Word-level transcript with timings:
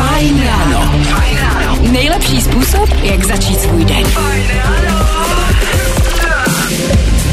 Fajn 0.00 0.42
ráno. 0.46 0.94
Nejlepší 1.80 2.40
způsob, 2.40 2.88
jak 3.02 3.24
začít 3.24 3.60
svůj 3.60 3.84
den. 3.84 4.04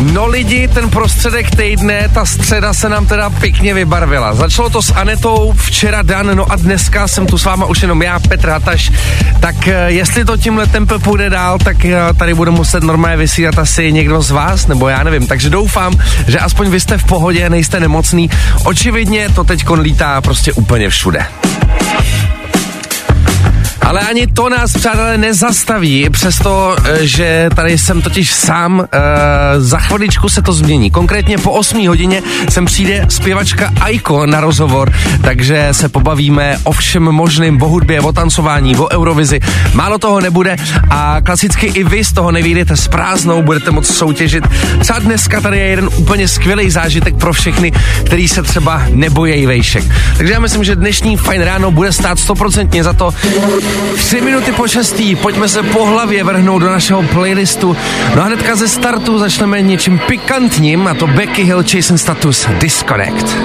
No 0.02 0.28
lidi, 0.28 0.68
ten 0.68 0.90
prostředek 0.90 1.56
týdne, 1.56 2.10
ta 2.14 2.26
středa 2.26 2.74
se 2.74 2.90
nám 2.90 3.08
teda 3.08 3.30
pěkně 3.30 3.74
vybarvila. 3.74 4.36
Začalo 4.36 4.70
to 4.70 4.82
s 4.82 4.94
Anetou, 4.94 5.54
včera 5.58 6.02
Dan, 6.02 6.36
no 6.36 6.52
a 6.52 6.56
dneska 6.56 7.08
jsem 7.08 7.28
tu 7.28 7.38
s 7.38 7.46
váma 7.46 7.66
už 7.66 7.82
jenom 7.82 8.02
já, 8.02 8.20
Petr 8.20 8.50
Hataš. 8.50 8.92
Tak 9.40 9.68
eh, 9.68 9.86
jestli 9.88 10.26
to 10.26 10.38
tímhle 10.38 10.68
tempem 10.68 11.02
půjde 11.02 11.30
dál, 11.30 11.58
tak 11.58 11.78
tady 12.18 12.34
bude 12.34 12.52
muset 12.52 12.84
normálně 12.84 13.18
vysílat 13.18 13.60
asi 13.60 13.92
někdo 13.92 14.22
z 14.22 14.32
vás, 14.32 14.68
nebo 14.68 14.88
já 14.88 15.04
nevím. 15.04 15.28
Takže 15.28 15.50
doufám, 15.50 15.94
že 16.28 16.40
aspoň 16.40 16.70
vy 16.70 16.80
jste 16.80 16.98
v 16.98 17.04
pohodě, 17.04 17.50
nejste 17.50 17.80
nemocný. 17.80 18.30
Očividně 18.64 19.30
to 19.30 19.44
teď 19.44 19.70
lítá 19.70 20.22
prostě 20.22 20.54
úplně 20.54 20.90
všude. 20.90 21.26
Ale 23.88 24.02
ani 24.02 24.28
to 24.28 24.50
nás, 24.50 24.74
přátelé, 24.74 25.18
nezastaví, 25.18 26.10
přesto, 26.10 26.76
eh, 26.84 27.08
že 27.08 27.50
tady 27.56 27.78
jsem 27.78 28.02
totiž 28.02 28.34
sám, 28.34 28.82
e, 28.82 28.98
za 29.62 29.80
chviličku 29.80 30.30
se 30.30 30.42
to 30.42 30.54
změní. 30.54 30.92
Konkrétně 30.92 31.38
po 31.38 31.52
8 31.52 31.88
hodině 31.88 32.24
sem 32.50 32.66
přijde 32.66 33.06
zpěvačka 33.10 33.72
Aiko 33.82 34.26
na 34.26 34.42
rozhovor, 34.42 34.94
takže 35.22 35.68
se 35.72 35.90
pobavíme 35.90 36.58
o 36.64 36.72
všem 36.72 37.04
možným, 37.04 37.62
o 37.62 37.68
hudbě, 37.68 38.02
o 38.02 38.12
tancování, 38.12 38.76
o 38.76 38.90
Eurovizi. 38.92 39.40
Málo 39.74 39.98
toho 39.98 40.22
nebude 40.22 40.56
a 40.90 41.22
klasicky 41.22 41.66
i 41.66 41.84
vy 41.84 42.04
z 42.04 42.14
toho 42.14 42.32
nevídete 42.32 42.78
s 42.78 42.88
prázdnou, 42.88 43.42
budete 43.42 43.72
moc 43.72 43.88
soutěžit. 43.88 44.48
Třeba 44.80 45.00
dneska 45.00 45.42
tady 45.42 45.60
je 45.60 45.66
jeden 45.66 45.90
úplně 45.96 46.28
skvělý 46.28 46.70
zážitek 46.70 47.16
pro 47.16 47.34
všechny, 47.34 47.72
který 48.06 48.28
se 48.28 48.44
třeba 48.44 48.84
nebojí 48.90 49.46
vejšek. 49.46 49.84
Takže 50.18 50.34
já 50.34 50.40
myslím, 50.40 50.64
že 50.64 50.76
dnešní 50.76 51.18
fajn 51.18 51.42
ráno 51.42 51.72
bude 51.72 51.92
stát 51.92 52.20
stoprocentně 52.20 52.84
za 52.84 52.94
to, 52.94 53.14
Tři 53.96 54.22
minuty 54.22 54.52
po 54.52 54.68
šestý, 54.68 55.16
pojďme 55.16 55.50
se 55.50 55.64
po 55.64 55.86
hlavě 55.86 56.24
vrhnout 56.24 56.62
do 56.62 56.70
našeho 56.70 57.04
playlistu. 57.04 57.78
No 58.16 58.22
a 58.22 58.26
hnedka 58.26 58.56
ze 58.56 58.68
startu 58.68 59.20
začneme 59.20 59.62
něčím 59.62 60.00
pikantním 60.08 60.88
a 60.88 60.94
to 60.94 61.08
Becky 61.08 61.44
Hill 61.44 61.64
Jason 61.74 61.98
Status 61.98 62.48
Disconnect. 62.60 63.38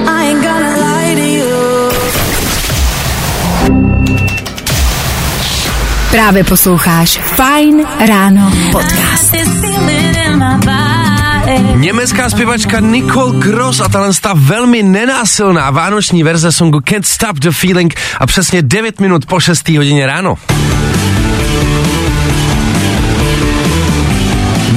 Právě 6.11 6.44
posloucháš 6.44 7.19
Fine 7.19 7.84
Ráno 8.06 8.52
podcast. 8.72 9.33
Německá 11.74 12.30
zpěvačka 12.30 12.80
Nicole 12.80 13.38
Gross 13.38 13.80
a 13.80 13.88
tahle 13.88 14.10
velmi 14.34 14.82
nenásilná 14.82 15.70
vánoční 15.70 16.22
verze 16.22 16.52
songu 16.52 16.80
Can't 16.80 17.06
Stop 17.06 17.36
the 17.36 17.50
Feeling 17.50 17.94
a 18.20 18.26
přesně 18.26 18.62
9 18.62 19.00
minut 19.00 19.26
po 19.26 19.40
6. 19.40 19.68
hodině 19.68 20.06
ráno. 20.06 20.38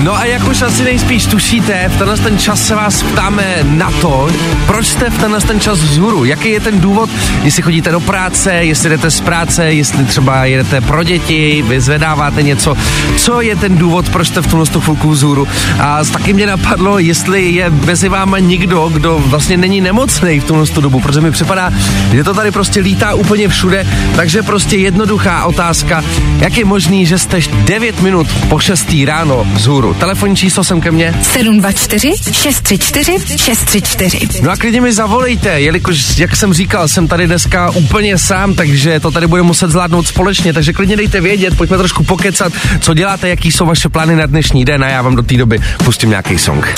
No 0.06 0.18
a 0.18 0.26
jak 0.26 0.48
už 0.48 0.62
asi 0.62 0.84
nejspíš 0.84 1.26
tušíte, 1.26 1.90
v 1.90 1.98
tenhle 1.98 2.18
ten 2.18 2.38
čas 2.38 2.68
se 2.68 2.76
vás 2.76 3.04
ptáme 3.04 3.58
na 3.64 3.92
to, 3.92 4.30
proč 4.66 4.88
jste 4.88 5.10
v 5.10 5.18
tenhle 5.18 5.42
ten 5.42 5.60
čas 5.60 5.80
vzhůru, 5.80 6.26
jaký 6.26 6.50
je 6.50 6.60
ten 6.60 6.80
důvod, 6.80 7.10
jestli 7.44 7.62
chodíte 7.64 7.92
do 7.92 8.00
práce, 8.00 8.54
jestli 8.54 8.90
jdete 8.90 9.12
z 9.12 9.22
práce, 9.22 9.74
jestli 9.74 10.06
třeba 10.06 10.46
jedete 10.46 10.82
pro 10.82 11.04
děti, 11.04 11.64
vyzvedáváte 11.68 12.44
něco, 12.44 12.78
co 13.18 13.42
je 13.42 13.56
ten 13.56 13.78
důvod, 13.78 14.10
proč 14.10 14.28
jste 14.28 14.42
v 14.42 14.48
tomhle 14.48 14.82
chvilku 14.82 15.10
vzhůru. 15.10 15.48
A 15.80 16.04
taky 16.04 16.34
mě 16.34 16.48
napadlo, 16.48 17.00
jestli 17.00 17.52
je 17.52 17.70
mezi 17.70 18.10
váma 18.10 18.40
někdo, 18.40 18.90
kdo 18.94 19.24
vlastně 19.26 19.58
není 19.58 19.82
nemocný 19.82 20.40
v 20.40 20.44
tomhle 20.44 20.66
dobu, 20.82 21.00
protože 21.00 21.22
mi 21.22 21.32
připadá, 21.32 21.72
že 22.12 22.24
to 22.24 22.34
tady 22.34 22.52
prostě 22.52 22.80
lítá 22.80 23.14
úplně 23.14 23.48
všude, 23.48 23.88
takže 24.16 24.44
prostě 24.44 24.78
jednoduchá 24.78 25.46
otázka, 25.46 26.04
jak 26.40 26.58
je 26.58 26.66
možný, 26.66 27.06
že 27.06 27.18
jste 27.18 27.40
9 27.64 28.02
minut 28.02 28.28
po 28.50 28.60
6 28.60 28.96
ráno 29.06 29.48
vzhůru. 29.54 29.95
Telefonní 30.00 30.36
číslo 30.36 30.64
sem 30.64 30.82
ke 30.82 30.92
mně. 30.92 31.14
724 31.22 32.12
634 32.32 33.38
634. 33.38 34.42
No 34.42 34.52
a 34.52 34.56
klidně 34.56 34.82
mi 34.82 34.94
zavolejte, 34.94 35.62
jelikož, 35.62 36.18
jak 36.18 36.36
jsem 36.36 36.54
říkal, 36.54 36.88
jsem 36.88 37.08
tady 37.08 37.28
dneska 37.28 37.70
úplně 37.70 38.18
sám, 38.18 38.54
takže 38.54 39.00
to 39.00 39.12
tady 39.12 39.28
bude 39.28 39.42
muset 39.42 39.72
zvládnout 39.72 40.08
společně, 40.08 40.54
takže 40.54 40.74
klidně 40.74 40.98
dejte 40.98 41.22
vědět, 41.22 41.58
pojďme 41.58 41.78
trošku 41.78 42.04
pokecat, 42.04 42.54
co 42.82 42.94
děláte, 42.94 43.30
jaký 43.30 43.52
jsou 43.52 43.66
vaše 43.66 43.90
plány 43.90 44.16
na 44.16 44.26
dnešní 44.26 44.66
den 44.66 44.84
a 44.84 44.88
já 44.88 45.02
vám 45.02 45.16
do 45.16 45.24
té 45.24 45.38
doby 45.38 45.60
pustím 45.84 46.10
nějaký 46.10 46.38
song. 46.40 46.76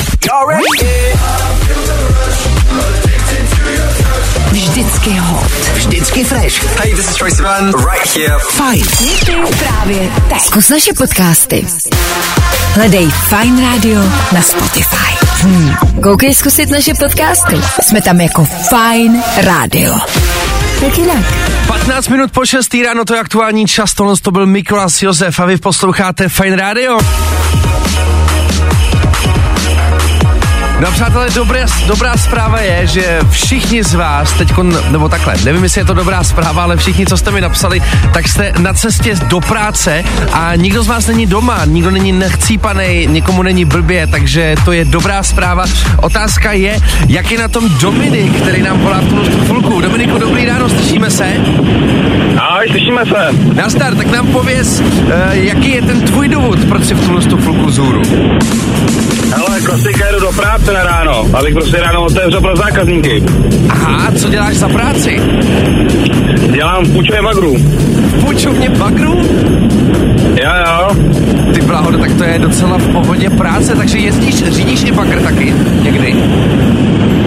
Vždycky 4.51 5.09
hot. 5.09 5.51
Vždycky 5.75 6.23
fresh. 6.23 6.79
Hey, 6.79 6.95
this 6.95 7.09
is 7.09 7.15
Tracy 7.15 7.41
Van. 7.41 7.65
Right 7.65 8.15
here. 8.15 8.39
Fajn. 8.49 8.85
Právě 9.59 10.09
teď. 10.29 10.41
Zkus 10.41 10.69
naše 10.69 10.93
podcasty. 10.93 11.67
Hledej 12.73 13.07
Fine 13.29 13.61
Radio 13.61 13.99
na 14.33 14.41
Spotify. 14.41 15.25
Hmm. 15.41 15.75
Koukej 16.03 16.35
zkusit 16.35 16.69
naše 16.69 16.93
podcasty. 16.93 17.55
Jsme 17.81 18.01
tam 18.01 18.21
jako 18.21 18.45
Fine 18.45 19.23
Radio. 19.37 19.95
Jak 20.81 20.97
jinak? 20.97 21.25
15 21.67 22.07
minut 22.07 22.31
po 22.31 22.45
6. 22.45 22.73
ráno, 22.85 23.05
to 23.05 23.13
je 23.13 23.19
aktuální 23.19 23.65
čas, 23.67 23.93
tohle 23.93 24.15
to 24.21 24.31
byl 24.31 24.45
Mikolas 24.45 25.01
Josef 25.01 25.39
a 25.39 25.45
vy 25.45 25.57
posloucháte 25.57 26.29
Fine 26.29 26.55
Radio. 26.55 26.99
No 30.79 30.91
přátelé, 30.91 31.29
dobré, 31.35 31.65
dobrá 31.87 32.17
zpráva 32.17 32.59
je, 32.59 32.87
že 32.87 33.19
všichni 33.29 33.83
z 33.83 33.93
vás 33.93 34.33
teď, 34.33 34.53
nebo 34.91 35.09
takhle, 35.09 35.35
nevím, 35.45 35.63
jestli 35.63 35.81
je 35.81 35.85
to 35.85 35.93
dobrá 35.93 36.23
zpráva, 36.23 36.63
ale 36.63 36.77
všichni, 36.77 37.05
co 37.05 37.17
jste 37.17 37.31
mi 37.31 37.41
napsali, 37.41 37.81
tak 38.13 38.27
jste 38.27 38.53
na 38.59 38.73
cestě 38.73 39.15
do 39.15 39.39
práce 39.39 40.03
a 40.33 40.55
nikdo 40.55 40.83
z 40.83 40.87
vás 40.87 41.07
není 41.07 41.25
doma, 41.25 41.65
nikdo 41.65 41.91
není 41.91 42.11
nechcípaný, 42.11 43.07
nikomu 43.07 43.43
není 43.43 43.65
blbě, 43.65 44.07
takže 44.07 44.55
to 44.65 44.71
je 44.71 44.85
dobrá 44.85 45.23
zpráva. 45.23 45.65
Otázka 46.01 46.51
je, 46.51 46.79
jak 47.07 47.31
je 47.31 47.37
na 47.37 47.47
tom 47.47 47.69
Dominik, 47.81 48.41
který 48.41 48.61
nám 48.61 48.79
volá 48.79 48.99
v 48.99 49.09
tu 49.09 49.45
chvilku. 49.45 49.81
Dominiku, 49.81 50.17
dobrý 50.17 50.45
ráno, 50.45 50.69
slyšíme 50.69 51.11
se? 51.11 51.33
Ahoj, 52.37 52.67
slyšíme 52.69 53.05
se. 53.05 53.53
Nazdar, 53.53 53.95
tak 53.95 54.07
nám 54.07 54.27
pověz, 54.27 54.79
uh, 54.79 55.11
jaký 55.31 55.71
je 55.71 55.81
ten 55.81 56.01
tvůj 56.01 56.27
důvod, 56.27 56.59
proč 56.69 56.85
si 56.85 56.93
v 56.93 57.05
tuhle 57.05 57.21
chvilku 57.21 57.71
zůru? 57.71 58.01
Hele, 59.35 59.61
klasika 59.61 60.11
jdu 60.11 60.19
do 60.19 60.31
práce 60.31 60.66
na 60.73 60.83
ráno, 60.83 61.25
abych 61.33 61.53
prostě 61.53 61.77
ráno 61.77 62.03
otevřel 62.03 62.41
pro 62.41 62.55
zákazníky. 62.55 63.23
Aha, 63.69 64.11
co 64.11 64.29
děláš 64.29 64.55
za 64.55 64.69
práci? 64.69 65.21
Dělám 66.51 66.85
v 66.85 66.93
půjčovně 66.93 67.21
bagru. 67.21 67.55
V 67.57 68.25
půjčovně 68.25 68.69
bagru? 68.69 69.21
Jo, 70.43 70.51
jo. 70.65 70.95
Ty 71.53 71.61
bláho, 71.61 71.97
tak 71.97 72.13
to 72.13 72.23
je 72.23 72.39
docela 72.39 72.77
v 72.77 72.87
pohodě 72.91 73.29
práce, 73.29 73.75
takže 73.75 73.97
jezdíš, 73.97 74.43
řídíš 74.43 74.83
i 74.83 74.91
bagr 74.91 75.21
taky 75.21 75.53
někdy? 75.81 76.15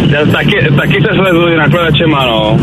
Já 0.09 0.27
taky, 0.27 0.69
taky 0.77 0.97
se 1.01 1.17
sleduji 1.17 1.57
nakladačema, 1.57 2.27
no. 2.27 2.59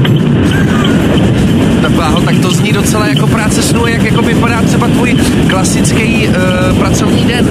Bláho, 1.97 2.22
tak 2.22 2.40
to 2.40 2.52
zní 2.52 2.72
docela 2.72 3.08
jako 3.08 3.28
práce 3.28 3.62
snu, 3.62 3.88
jak 3.88 4.03
jako 4.03 4.22
vypadá 4.22 4.62
třeba 4.62 4.88
tvůj 4.88 5.16
klasický 5.50 6.28
uh, 6.28 6.78
pracovní 6.78 7.25
den. 7.25 7.50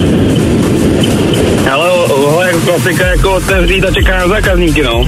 Ale 1.72 1.90
tohle 2.08 2.46
jako 2.46 2.60
klasika 2.60 3.06
jako 3.06 3.30
otevřít 3.30 3.84
a 3.84 3.90
čeká 3.90 4.18
na 4.18 4.28
zákazníky, 4.28 4.82
no. 4.82 5.04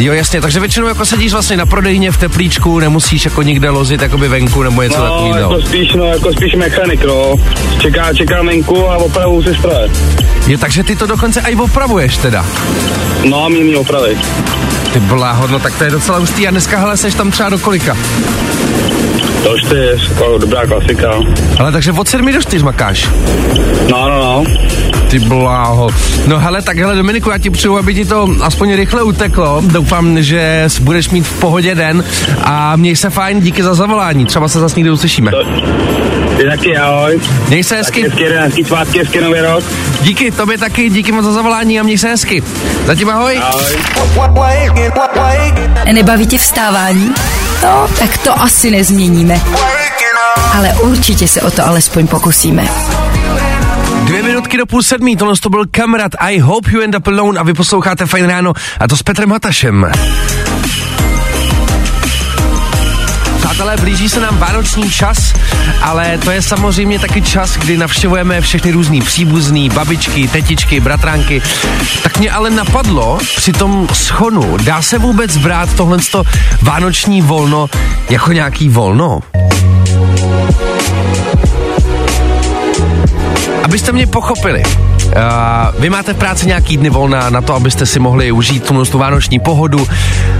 Jo, 0.00 0.12
jasně, 0.12 0.40
takže 0.40 0.60
většinou 0.60 0.86
jako 0.88 1.04
sedíš 1.04 1.32
vlastně 1.32 1.56
na 1.56 1.66
prodejně 1.66 2.12
v 2.12 2.16
teplíčku, 2.16 2.78
nemusíš 2.78 3.24
jako 3.24 3.42
nikde 3.42 3.70
lozit 3.70 4.02
jakoby 4.02 4.28
venku 4.28 4.62
nebo 4.62 4.82
něco 4.82 4.98
no, 4.98 5.04
takového. 5.04 5.52
jako 5.52 5.66
spíš, 5.66 5.92
no, 5.94 6.04
jako 6.04 6.32
spíš 6.32 6.54
mechanik, 6.54 7.04
no. 7.04 7.34
Čeká, 7.78 8.14
čeká 8.14 8.42
venku 8.42 8.88
a 8.90 8.96
opravu 8.96 9.42
si 9.42 9.54
stroje. 9.54 9.90
Jo, 10.46 10.58
takže 10.58 10.84
ty 10.84 10.96
to 10.96 11.06
dokonce 11.06 11.40
i 11.40 11.56
opravuješ 11.56 12.16
teda. 12.16 12.46
No, 13.24 13.48
mě 13.48 13.64
mi 13.64 13.76
opravit. 13.76 14.18
Ty 14.92 15.00
bláho, 15.00 15.46
no 15.46 15.58
tak 15.58 15.78
to 15.78 15.84
je 15.84 15.90
docela 15.90 16.18
hustý 16.18 16.48
a 16.48 16.50
dneska 16.50 16.78
hele, 16.78 16.96
seš 16.96 17.14
tam 17.14 17.30
třeba 17.30 17.48
do 17.48 17.58
kolika? 17.58 17.96
Je 19.74 19.96
jako 20.08 20.38
dobrá 20.38 20.66
klasika. 20.66 21.10
Ale 21.58 21.72
takže 21.72 21.92
od 21.92 22.08
sedmi 22.08 22.32
do 22.32 22.42
čtyř 22.42 22.62
makáš? 22.62 23.10
No, 23.90 24.08
no, 24.08 24.18
no. 24.18 24.44
Ty 25.10 25.18
bláho. 25.18 25.90
No 26.26 26.38
hele, 26.38 26.62
tak 26.62 26.78
hele 26.78 26.96
Dominiku, 26.96 27.30
já 27.30 27.38
ti 27.38 27.50
přeju, 27.50 27.78
aby 27.78 27.94
ti 27.94 28.04
to 28.04 28.28
aspoň 28.42 28.74
rychle 28.74 29.02
uteklo. 29.02 29.62
Doufám, 29.66 30.22
že 30.22 30.68
budeš 30.80 31.10
mít 31.10 31.26
v 31.26 31.32
pohodě 31.40 31.74
den 31.74 32.04
a 32.42 32.76
měj 32.76 32.96
se 32.96 33.10
fajn, 33.10 33.40
díky 33.40 33.62
za 33.62 33.74
zavolání. 33.74 34.26
Třeba 34.26 34.48
se 34.48 34.60
zase 34.60 34.76
někdy 34.76 34.90
uslyšíme. 34.90 35.30
To, 35.30 35.44
ty 36.36 36.44
taky, 36.50 36.76
ahoj. 36.76 37.20
Měj 37.48 37.64
se 37.64 37.76
hezky. 37.76 38.02
Hezky, 38.02 38.24
hezky 38.24 38.64
svátky, 38.64 38.98
hezky 38.98 39.20
nový 39.20 39.40
rok. 39.40 39.64
Díky, 40.02 40.30
tobě 40.30 40.58
taky, 40.58 40.90
díky 40.90 41.12
moc 41.12 41.24
za 41.24 41.32
zavolání 41.32 41.80
a 41.80 41.82
měj 41.82 41.98
se 41.98 42.08
hezky. 42.08 42.42
Zatím 42.86 43.10
ahoj. 43.10 43.40
Ahoj. 43.42 43.76
Nebaví 45.92 46.26
tě 46.26 46.38
vstávání? 46.38 47.14
No, 47.62 47.88
tak 47.98 48.18
to 48.18 48.42
asi 48.42 48.70
nezměníme. 48.70 49.40
Ale 50.54 50.74
určitě 50.82 51.28
se 51.28 51.42
o 51.42 51.50
to 51.50 51.66
alespoň 51.66 52.06
pokusíme. 52.06 52.68
Minutky 54.40 54.56
do 54.56 54.66
půl 54.66 54.82
sedmí, 54.82 55.16
tohle 55.16 55.34
to 55.42 55.50
byl 55.50 55.64
kamarád 55.70 56.12
I 56.18 56.38
Hope 56.38 56.70
You 56.70 56.80
End 56.80 56.94
Up 56.94 57.08
Alone 57.08 57.40
a 57.40 57.42
vy 57.42 57.54
posloucháte 57.54 58.06
Fajn 58.06 58.26
ráno 58.26 58.52
a 58.80 58.88
to 58.88 58.96
s 58.96 59.02
Petrem 59.02 59.30
Hatašem. 59.30 59.86
hele, 63.70 63.76
blíží 63.76 64.08
se 64.08 64.20
nám 64.20 64.38
vánoční 64.38 64.90
čas, 64.90 65.34
ale 65.82 66.18
to 66.18 66.30
je 66.30 66.42
samozřejmě 66.42 66.98
taky 66.98 67.22
čas, 67.22 67.56
kdy 67.56 67.76
navštěvujeme 67.76 68.40
všechny 68.40 68.70
různý 68.70 69.02
příbuzný, 69.02 69.68
babičky, 69.68 70.28
tetičky, 70.28 70.80
bratránky. 70.80 71.42
Tak 72.02 72.18
mě 72.18 72.30
ale 72.30 72.50
napadlo 72.50 73.18
při 73.36 73.52
tom 73.52 73.88
schonu, 73.92 74.56
dá 74.56 74.82
se 74.82 74.98
vůbec 74.98 75.36
brát 75.36 75.74
tohle 75.76 75.98
vánoční 76.62 77.22
volno 77.22 77.70
jako 78.10 78.32
nějaký 78.32 78.68
volno? 78.68 79.20
Abyste 83.70 83.92
mě 83.92 84.06
pochopili, 84.06 84.62
Uh, 85.10 85.80
vy 85.80 85.90
máte 85.90 86.14
v 86.14 86.16
práci 86.16 86.46
nějaký 86.46 86.76
dny 86.76 86.90
volna 86.90 87.30
na 87.30 87.40
to, 87.40 87.54
abyste 87.54 87.86
si 87.86 87.98
mohli 87.98 88.32
užít 88.32 88.64
tu, 88.64 88.84
tu 88.84 88.98
vánoční 88.98 89.38
pohodu, 89.40 89.86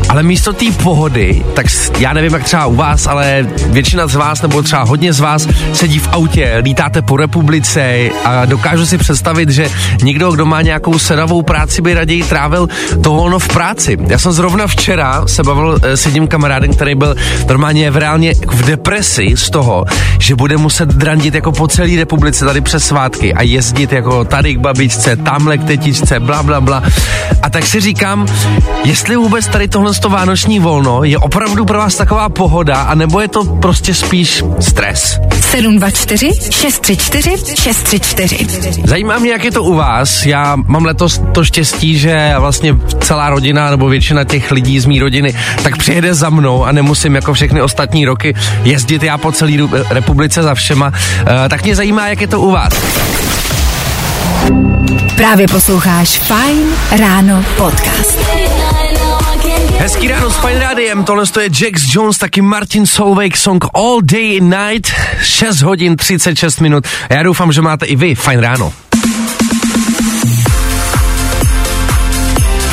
ale 0.09 0.23
místo 0.23 0.53
té 0.53 0.65
pohody, 0.83 1.45
tak 1.55 1.67
já 1.99 2.13
nevím, 2.13 2.33
jak 2.33 2.45
třeba 2.45 2.67
u 2.67 2.75
vás, 2.75 3.07
ale 3.07 3.47
většina 3.67 4.07
z 4.07 4.15
vás, 4.15 4.43
nebo 4.43 4.63
třeba 4.63 4.83
hodně 4.83 5.13
z 5.13 5.21
vás, 5.21 5.49
sedí 5.73 5.99
v 5.99 6.09
autě, 6.09 6.59
lítáte 6.63 7.03
po 7.03 7.17
republice 7.17 8.09
a 8.25 8.45
dokážu 8.45 8.87
si 8.87 8.99
představit, 8.99 9.51
že 9.51 9.71
někdo, 10.03 10.33
kdo 10.33 10.47
má 10.47 10.63
nějakou 10.63 10.99
sedavou 10.99 11.43
práci, 11.43 11.83
by 11.83 11.95
raději 11.95 12.23
trávil 12.23 12.69
to 13.03 13.11
volno 13.11 13.39
v 13.39 13.49
práci. 13.49 13.97
Já 14.07 14.19
jsem 14.19 14.33
zrovna 14.33 14.67
včera 14.67 15.27
se 15.27 15.43
bavil 15.43 15.79
eh, 15.83 15.97
s 15.97 16.07
jedním 16.07 16.29
kamarádem, 16.29 16.73
který 16.73 16.95
byl 16.95 17.15
normálně 17.49 17.91
v 17.91 17.97
reálně 17.97 18.35
v 18.47 18.65
depresi 18.67 19.37
z 19.37 19.51
toho, 19.51 19.85
že 20.19 20.35
bude 20.35 20.57
muset 20.57 20.89
drandit 20.89 21.35
jako 21.35 21.53
po 21.53 21.69
celé 21.69 21.97
republice 21.97 22.45
tady 22.45 22.61
přes 22.61 22.85
svátky 22.85 23.35
a 23.35 23.43
jezdit 23.43 23.93
jako 23.93 24.25
tady 24.25 24.60
babičce, 24.61 25.17
tamhle 25.17 25.59
k 25.59 25.65
tetičce, 25.65 26.21
bla, 26.21 26.43
bla, 26.43 26.61
bla. 26.61 26.83
A 27.43 27.51
tak 27.51 27.67
si 27.67 27.81
říkám, 27.81 28.27
jestli 28.85 29.17
vůbec 29.17 29.47
tady 29.47 29.69
tohle 29.69 29.95
to 29.95 30.09
vánoční 30.09 30.59
volno 30.59 31.05
je 31.05 31.19
opravdu 31.19 31.65
pro 31.65 31.79
vás 31.79 31.95
taková 31.95 32.29
pohoda, 32.29 32.77
anebo 32.77 33.21
je 33.21 33.29
to 33.29 33.45
prostě 33.45 33.95
spíš 33.95 34.45
stres? 34.61 35.21
724 35.41 36.31
634 36.51 37.57
634 37.63 38.83
Zajímá 38.85 39.19
mě, 39.19 39.31
jak 39.31 39.45
je 39.45 39.51
to 39.51 39.63
u 39.63 39.75
vás. 39.75 40.27
Já 40.27 40.57
mám 40.57 40.85
letos 40.85 41.21
to 41.33 41.45
štěstí, 41.45 41.99
že 41.99 42.35
vlastně 42.39 42.75
celá 43.01 43.31
rodina 43.31 43.71
nebo 43.71 43.89
většina 43.89 44.25
těch 44.25 44.51
lidí 44.51 44.81
z 44.81 44.87
mý 44.87 45.01
rodiny 45.01 45.35
tak 45.63 45.77
přijede 45.77 46.15
za 46.15 46.31
mnou 46.31 46.65
a 46.65 46.73
nemusím 46.73 47.15
jako 47.15 47.35
všechny 47.35 47.63
ostatní 47.63 48.05
roky 48.05 48.35
jezdit 48.65 49.03
já 49.03 49.19
po 49.19 49.33
celé 49.33 49.53
republice 49.91 50.43
za 50.43 50.55
všema. 50.55 50.87
Uh, 50.87 51.49
tak 51.49 51.65
mě 51.65 51.77
zajímá, 51.77 52.09
jak 52.09 52.21
je 52.21 52.27
to 52.27 52.41
u 52.41 52.51
vás. 52.51 52.73
Právě 55.17 55.49
posloucháš 55.49 56.09
Fine 56.19 56.77
Ráno 56.99 57.45
podcast. 57.57 58.19
Hezký 59.79 60.09
ráno 60.09 60.31
s 60.31 60.37
Fine 60.37 60.59
Rádiem, 60.59 61.05
tohle 61.05 61.25
je 61.41 61.51
Jax 61.61 61.83
Jones, 61.95 62.19
taky 62.19 62.41
Martin 62.41 62.87
Solveig 62.87 63.37
song 63.37 63.65
All 63.75 64.01
Day 64.03 64.41
Night, 64.41 64.93
6 65.23 65.63
hodin 65.63 65.97
36 65.97 66.61
minut. 66.61 66.85
Já 67.11 67.23
doufám, 67.23 67.53
že 67.53 67.63
máte 67.63 67.87
i 67.87 67.97
vy 67.97 68.15
Fine 68.15 68.41
Ráno. 68.41 68.73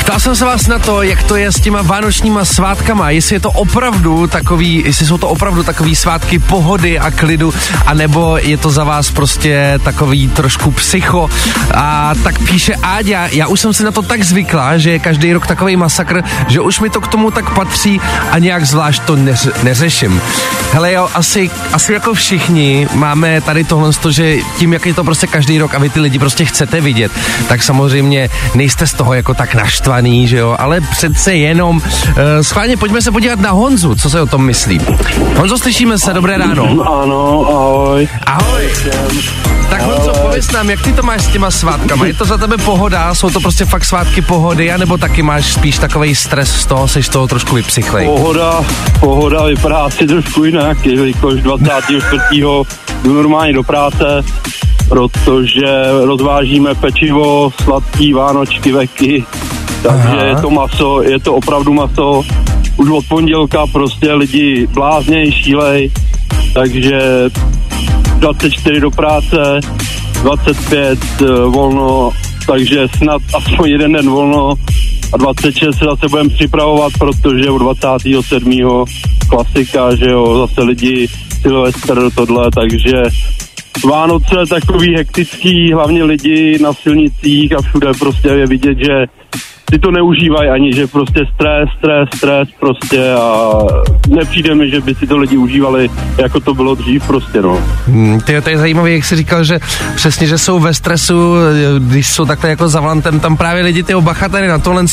Ptal 0.08 0.20
jsem 0.20 0.36
se 0.36 0.44
vás 0.44 0.66
na 0.66 0.78
to, 0.78 1.02
jak 1.02 1.22
to 1.22 1.36
je 1.36 1.52
s 1.52 1.60
těma 1.60 1.82
vánočníma 1.82 2.44
svátkama, 2.44 3.10
jestli 3.10 3.36
je 3.36 3.40
to 3.40 3.50
opravdu 3.50 4.26
takový, 4.26 4.82
jestli 4.86 5.06
jsou 5.06 5.18
to 5.18 5.28
opravdu 5.28 5.62
takový 5.62 5.96
svátky 5.96 6.38
pohody 6.38 6.98
a 6.98 7.10
klidu, 7.10 7.54
anebo 7.86 8.38
je 8.38 8.56
to 8.56 8.70
za 8.70 8.84
vás 8.84 9.10
prostě 9.10 9.80
takový 9.84 10.28
trošku 10.28 10.70
psycho. 10.70 11.30
A 11.74 12.12
tak 12.22 12.38
píše 12.38 12.74
Áďa, 12.82 13.26
já 13.26 13.46
už 13.46 13.60
jsem 13.60 13.72
si 13.74 13.84
na 13.84 13.90
to 13.90 14.02
tak 14.02 14.22
zvykla, 14.22 14.78
že 14.78 14.90
je 14.90 14.98
každý 14.98 15.32
rok 15.32 15.46
takový 15.46 15.76
masakr, 15.76 16.22
že 16.48 16.60
už 16.60 16.80
mi 16.80 16.90
to 16.90 17.00
k 17.00 17.08
tomu 17.08 17.30
tak 17.30 17.54
patří 17.54 18.00
a 18.30 18.38
nějak 18.38 18.66
zvlášť 18.66 19.02
to 19.02 19.16
neř, 19.16 19.48
neřeším. 19.62 20.20
Hele 20.72 20.92
jo, 20.92 21.08
asi, 21.14 21.50
asi 21.72 21.92
jako 21.92 22.14
všichni 22.14 22.88
máme 22.94 23.40
tady 23.40 23.64
tohle, 23.64 23.92
že 24.10 24.36
tím, 24.58 24.72
jak 24.72 24.86
je 24.86 24.94
to 24.94 25.04
prostě 25.04 25.26
každý 25.26 25.58
rok 25.58 25.74
a 25.74 25.78
vy 25.78 25.90
ty 25.90 26.00
lidi 26.00 26.18
prostě 26.18 26.44
chcete 26.44 26.80
vidět, 26.80 27.12
tak 27.48 27.62
samozřejmě 27.62 28.30
nejste 28.54 28.86
z 28.86 28.92
toho 28.92 29.14
jako 29.14 29.34
tak 29.34 29.54
naštvaný 29.54 29.97
naštvaný, 30.02 30.26
že 30.26 30.36
jo, 30.36 30.56
ale 30.58 30.80
přece 30.80 31.34
jenom. 31.34 31.76
Uh, 31.76 31.82
schválně 32.42 32.76
pojďme 32.76 33.02
se 33.02 33.12
podívat 33.12 33.40
na 33.40 33.50
Honzu, 33.50 33.94
co 33.94 34.10
se 34.10 34.20
o 34.20 34.26
tom 34.26 34.44
myslí. 34.44 34.80
Honzo, 35.36 35.58
slyšíme 35.58 35.98
se, 35.98 36.12
dobré 36.12 36.38
ráno. 36.38 36.64
Ano, 37.02 37.46
ahoj. 37.48 38.08
Ahoj. 38.26 38.68
Tak 39.70 39.82
Honzo, 39.82 40.12
pověs 40.22 40.52
nám, 40.52 40.70
jak 40.70 40.82
ty 40.82 40.92
to 40.92 41.02
máš 41.02 41.22
s 41.24 41.28
těma 41.28 41.50
svátkama? 41.50 42.06
Je 42.06 42.14
to 42.14 42.24
za 42.24 42.38
tebe 42.38 42.56
pohoda? 42.56 43.14
Jsou 43.14 43.30
to 43.30 43.40
prostě 43.40 43.64
fakt 43.64 43.84
svátky 43.84 44.22
pohody? 44.22 44.72
anebo 44.72 44.98
taky 44.98 45.22
máš 45.22 45.52
spíš 45.52 45.78
takový 45.78 46.14
stres 46.14 46.60
z 46.60 46.66
toho, 46.66 46.88
seš 46.88 47.08
toho 47.08 47.28
trošku 47.28 47.54
vypsychlej? 47.54 48.06
Pohoda, 48.06 48.60
pohoda 49.00 49.44
vypadá 49.44 49.78
asi 49.78 50.06
trošku 50.06 50.44
jinak, 50.44 50.86
jelikož 50.86 51.42
24. 51.42 52.12
jdu 53.02 53.14
normálně 53.14 53.52
do 53.52 53.62
práce, 53.62 54.24
protože 54.88 55.66
rozvážíme 56.04 56.74
pečivo, 56.74 57.50
sladký, 57.62 58.12
vánočky, 58.12 58.72
veky, 58.72 59.24
takže 59.82 60.16
Aha. 60.16 60.24
je 60.24 60.36
to 60.36 60.50
maso, 60.50 61.02
je 61.02 61.18
to 61.18 61.34
opravdu 61.34 61.72
maso. 61.72 62.22
Už 62.76 62.90
od 62.90 63.04
pondělka 63.08 63.66
prostě 63.66 64.12
lidi 64.12 64.66
blázněj, 64.66 65.32
šílej, 65.32 65.90
takže 66.54 67.00
24 68.18 68.80
do 68.80 68.90
práce, 68.90 69.60
25 70.22 70.98
uh, 71.20 71.28
eh, 71.28 71.40
volno, 71.48 72.10
takže 72.46 72.88
snad 72.96 73.22
aspoň 73.34 73.70
jeden 73.70 73.92
den 73.92 74.10
volno 74.10 74.54
a 75.12 75.16
26 75.16 75.78
se 75.78 75.84
zase 75.84 76.08
budeme 76.08 76.30
připravovat, 76.30 76.92
protože 76.98 77.50
u 77.50 77.58
27. 77.58 78.84
klasika, 79.28 79.94
že 79.94 80.10
jo, 80.10 80.46
zase 80.46 80.62
lidi 80.62 81.08
Silvestr, 81.42 82.10
tohle, 82.14 82.50
takže 82.54 83.02
Vánoce 83.84 84.36
takový 84.48 84.96
hektický, 84.96 85.72
hlavně 85.72 86.04
lidi 86.04 86.58
na 86.62 86.72
silnicích 86.72 87.52
a 87.52 87.62
všude 87.62 87.86
prostě 87.98 88.28
je 88.28 88.46
vidět, 88.46 88.78
že 88.78 89.06
si 89.72 89.78
to 89.78 89.90
neužívají 89.90 90.50
ani, 90.50 90.72
že 90.72 90.86
prostě 90.86 91.20
stres, 91.34 91.68
stres, 91.78 92.08
stres 92.16 92.48
prostě 92.60 93.12
a 93.12 93.52
nepřijde 94.08 94.54
mi, 94.54 94.70
že 94.70 94.80
by 94.80 94.94
si 94.94 95.06
to 95.06 95.16
lidi 95.16 95.36
užívali, 95.36 95.90
jako 96.18 96.40
to 96.40 96.54
bylo 96.54 96.74
dřív 96.74 97.06
prostě, 97.06 97.42
no. 97.42 97.58
Hmm, 97.86 98.20
ty, 98.20 98.40
to 98.40 98.50
je 98.50 98.58
zajímavé, 98.58 98.90
jak 98.90 99.04
jsi 99.04 99.16
říkal, 99.16 99.44
že 99.44 99.58
přesně, 99.94 100.26
že 100.26 100.38
jsou 100.38 100.58
ve 100.58 100.74
stresu, 100.74 101.34
když 101.78 102.08
jsou 102.08 102.24
takhle 102.24 102.50
jako 102.50 102.68
za 102.68 102.80
volantem, 102.80 103.20
tam 103.20 103.36
právě 103.36 103.62
lidi 103.62 103.82
ty 103.82 103.94
obacha 103.94 104.28
tady 104.28 104.48
na 104.48 104.58
tohle, 104.58 104.84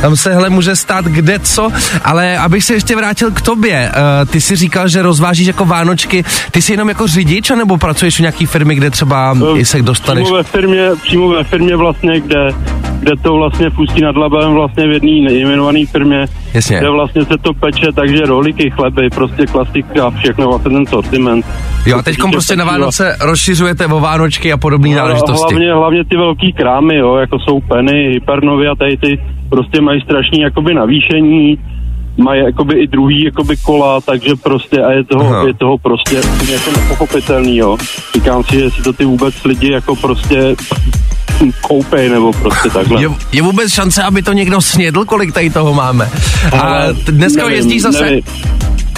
tam 0.00 0.16
se 0.16 0.34
hele 0.34 0.50
může 0.50 0.76
stát 0.76 1.04
kde 1.04 1.38
co, 1.38 1.68
ale 2.04 2.38
abych 2.38 2.64
se 2.64 2.74
ještě 2.74 2.96
vrátil 2.96 3.30
k 3.30 3.40
tobě, 3.40 3.92
uh, 3.92 4.28
ty 4.30 4.40
si 4.40 4.56
říkal, 4.56 4.88
že 4.88 5.02
rozvážíš 5.02 5.46
jako 5.46 5.64
Vánočky, 5.64 6.24
ty 6.50 6.62
jsi 6.62 6.72
jenom 6.72 6.88
jako 6.88 7.06
řidič, 7.06 7.50
nebo 7.50 7.76
pracuješ 7.76 8.16
v 8.16 8.20
nějaký 8.20 8.46
firmě, 8.46 8.74
kde 8.74 8.90
třeba 8.90 9.32
uh, 9.32 9.60
se 9.62 9.82
dostaneš? 9.82 10.24
Přímo 10.24 10.36
ve 10.36 10.42
firmě, 10.42 10.88
přímo 11.02 11.28
ve 11.28 11.44
firmě 11.44 11.76
vlastně, 11.76 12.20
kde, 12.20 12.48
kde 12.98 13.12
to 13.22 13.34
vlastně 13.34 13.70
pustí 13.70 14.00
na 14.00 14.11
nad 14.12 14.20
Labem 14.20 14.54
vlastně 14.54 14.86
v 14.86 14.92
jedné 14.92 15.32
nejmenované 15.32 15.86
firmě, 15.86 16.24
Jasně. 16.54 16.78
kde 16.78 16.90
vlastně 16.90 17.24
se 17.24 17.38
to 17.42 17.54
peče, 17.54 17.86
takže 17.94 18.20
rohlíky, 18.26 18.70
chleby, 18.70 19.10
prostě 19.14 19.46
klasika, 19.46 20.10
všechno 20.10 20.46
vlastně 20.46 20.70
ten 20.70 20.86
sortiment. 20.86 21.46
Jo 21.86 21.98
a 21.98 22.02
teď 22.02 22.16
prostě 22.32 22.56
na 22.56 22.64
Vánoce 22.64 23.16
rozšiřujete 23.20 23.86
o 23.86 24.00
Vánočky 24.00 24.52
a 24.52 24.56
podobné 24.56 24.90
no, 24.90 24.96
náležitosti. 24.96 25.54
Hlavně, 25.54 25.72
hlavně 25.72 26.04
ty 26.04 26.16
velký 26.16 26.52
krámy, 26.52 26.96
jo, 26.96 27.16
jako 27.16 27.38
jsou 27.38 27.60
Penny, 27.60 28.08
Hypernovy 28.12 28.68
a 28.68 28.74
tady 28.74 28.96
ty 28.96 29.18
prostě 29.48 29.80
mají 29.80 30.00
strašný 30.00 30.40
jakoby 30.40 30.74
navýšení, 30.74 31.58
mají 32.16 32.42
jakoby 32.44 32.74
i 32.74 32.86
druhý 32.86 33.24
jakoby 33.24 33.56
kola, 33.56 34.00
takže 34.00 34.36
prostě 34.42 34.82
a 34.82 34.92
je 34.92 35.04
toho, 35.04 35.46
je 35.46 35.54
toho 35.54 35.78
prostě 35.78 36.20
jako 36.52 36.70
nepochopitelný, 36.80 37.56
jo. 37.56 37.76
Říkám 38.14 38.44
si, 38.44 38.58
že 38.60 38.70
si 38.70 38.82
to 38.82 38.92
ty 38.92 39.04
vůbec 39.04 39.44
lidi 39.44 39.72
jako 39.72 39.96
prostě 39.96 40.54
koupej 41.60 42.08
nebo 42.08 42.32
prostě 42.32 42.70
takhle. 42.70 43.02
Je, 43.02 43.08
je 43.32 43.42
vůbec 43.42 43.72
šance, 43.72 44.02
aby 44.02 44.22
to 44.22 44.32
někdo 44.32 44.60
snědl, 44.60 45.04
kolik 45.04 45.32
tady 45.32 45.50
toho 45.50 45.74
máme? 45.74 46.10
A 46.52 46.82
dneska 46.92 47.42
nevím, 47.42 47.56
jezdíš 47.56 47.82
zase? 47.82 48.04
Nevím. 48.04 48.22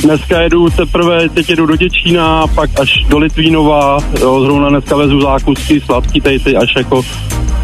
Dneska 0.03 0.41
jedu 0.41 0.71
teprve, 0.71 1.29
teď 1.29 1.51
jedu 1.51 1.67
do 1.67 1.77
Děčína, 1.77 2.47
pak 2.47 2.81
až 2.81 3.05
do 3.09 3.19
Litvínova, 3.19 3.99
jo, 4.21 4.41
zrovna 4.41 4.69
dneska 4.69 4.97
vezu 4.97 5.21
zákusky, 5.21 5.81
sladký 5.81 6.21
tady 6.21 6.39
ty 6.39 6.57
až 6.57 6.77
jako, 6.77 7.03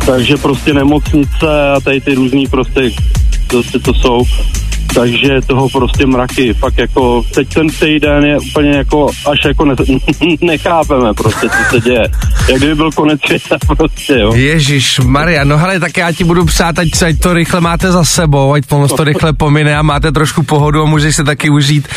takže 0.07 0.37
prostě 0.37 0.75
nemocnice 0.75 1.71
a 1.77 1.81
tady 1.81 2.01
ty 2.01 2.15
různý 2.15 2.47
prostě, 2.47 2.91
prostě 3.47 3.79
to 3.79 3.95
jsou 3.95 4.23
takže 4.95 5.41
toho 5.47 5.69
prostě 5.69 6.07
mraky, 6.07 6.55
fakt 6.55 6.79
jako, 6.79 7.23
teď 7.35 7.55
ten 7.55 7.69
týden 7.69 8.25
je 8.25 8.39
úplně 8.39 8.71
jako, 8.71 9.11
až 9.31 9.45
jako 9.45 9.65
ne, 9.65 9.75
nechápeme 10.41 11.15
prostě, 11.15 11.49
co 11.49 11.71
se 11.71 11.81
děje. 11.81 12.03
Jak 12.49 12.59
kdyby 12.59 12.75
byl 12.75 12.93
konec 12.93 13.21
světa 13.27 13.57
prostě, 13.77 14.19
jo. 14.19 14.33
Ježíš 14.35 15.01
Maria, 15.01 15.45
no 15.45 15.59
hele, 15.59 15.81
tak 15.81 15.97
já 15.97 16.13
ti 16.13 16.25
budu 16.25 16.45
přát, 16.45 16.79
ať, 16.79 17.03
ať 17.03 17.19
to 17.19 17.35
rychle 17.35 17.61
máte 17.61 17.93
za 17.93 18.05
sebou, 18.05 18.53
ať 18.53 18.67
to, 18.67 18.89
to 18.89 19.05
rychle 19.05 19.33
pomine 19.33 19.77
a 19.77 19.83
máte 19.83 20.13
trošku 20.13 20.43
pohodu 20.43 20.83
a 20.83 20.85
můžeš 20.85 21.17
si 21.17 21.25
taky 21.25 21.51
užít 21.51 21.89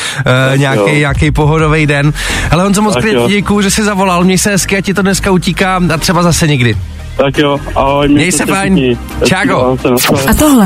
uh, 0.51 0.57
nějaký, 0.57 0.91
nějaký 0.91 1.31
pohodový 1.31 1.85
den. 1.87 2.13
Ale 2.51 2.65
on 2.65 2.73
se 2.73 2.81
moc 2.81 2.95
děkuju, 3.27 3.61
že 3.61 3.71
jsi 3.71 3.83
zavolal, 3.83 4.23
měj 4.23 4.37
se 4.37 4.51
hezky, 4.51 4.77
a 4.77 4.81
ti 4.81 4.93
to 4.93 5.01
dneska 5.01 5.31
utíká 5.31 5.81
a 5.93 5.97
třeba 5.97 6.23
zase 6.23 6.47
někdy. 6.47 6.77
Tak 7.17 7.37
jo, 7.37 7.59
ahoj. 7.75 8.07
Měj 8.07 8.31
se 8.31 8.45
fajn. 8.45 8.97
Čáko. 9.25 9.77
A 10.29 10.33
tohle 10.33 10.65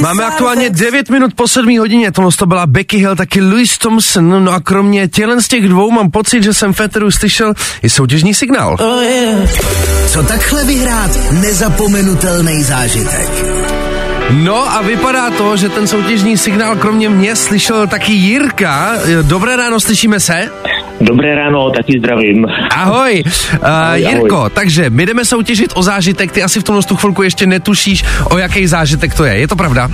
Máme 0.00 0.24
aktuálně 0.24 0.70
9 0.70 1.10
minut 1.10 1.34
po 1.34 1.48
7 1.48 1.78
hodině, 1.78 2.12
tohle 2.12 2.30
to 2.38 2.46
byla 2.46 2.66
Becky 2.66 2.98
Hill, 2.98 3.16
taky 3.16 3.40
Louis 3.40 3.78
Thompson, 3.78 4.44
no 4.44 4.52
a 4.52 4.60
kromě 4.60 5.08
tělen 5.08 5.42
z 5.42 5.48
těch 5.48 5.68
dvou 5.68 5.90
mám 5.90 6.10
pocit, 6.10 6.42
že 6.42 6.54
jsem 6.54 6.72
Fetteru 6.72 7.10
slyšel 7.10 7.54
i 7.82 7.90
soutěžní 7.90 8.34
signál. 8.34 8.76
Co 10.08 10.22
takhle 10.22 10.64
vyhrát 10.64 11.10
nezapomenutelný 11.32 12.62
zážitek? 12.62 13.30
No 14.30 14.70
a 14.72 14.82
vypadá 14.82 15.30
to, 15.30 15.56
že 15.56 15.68
ten 15.68 15.86
soutěžní 15.86 16.38
signál 16.38 16.76
kromě 16.76 17.08
mě 17.08 17.36
slyšel 17.36 17.86
taky 17.86 18.12
Jirka. 18.12 18.92
Dobré 19.22 19.56
ráno, 19.56 19.80
slyšíme 19.80 20.20
se? 20.20 20.50
Dobré 21.00 21.34
ráno, 21.34 21.70
taky 21.70 21.98
zdravím. 21.98 22.46
Ahoj. 22.76 23.22
Uh, 23.26 23.68
ahoj. 23.68 24.00
Jirko, 24.00 24.48
takže 24.50 24.90
my 24.90 25.06
jdeme 25.06 25.24
soutěžit 25.24 25.72
o 25.74 25.82
zážitek, 25.82 26.32
ty 26.32 26.42
asi 26.42 26.60
v 26.60 26.64
tomhle 26.64 26.82
tu 26.82 26.96
chvilku 26.96 27.22
ještě 27.22 27.46
netušíš, 27.46 28.04
o 28.30 28.38
jaký 28.38 28.66
zážitek 28.66 29.14
to 29.14 29.24
je, 29.24 29.34
je 29.34 29.48
to 29.48 29.56
pravda? 29.56 29.88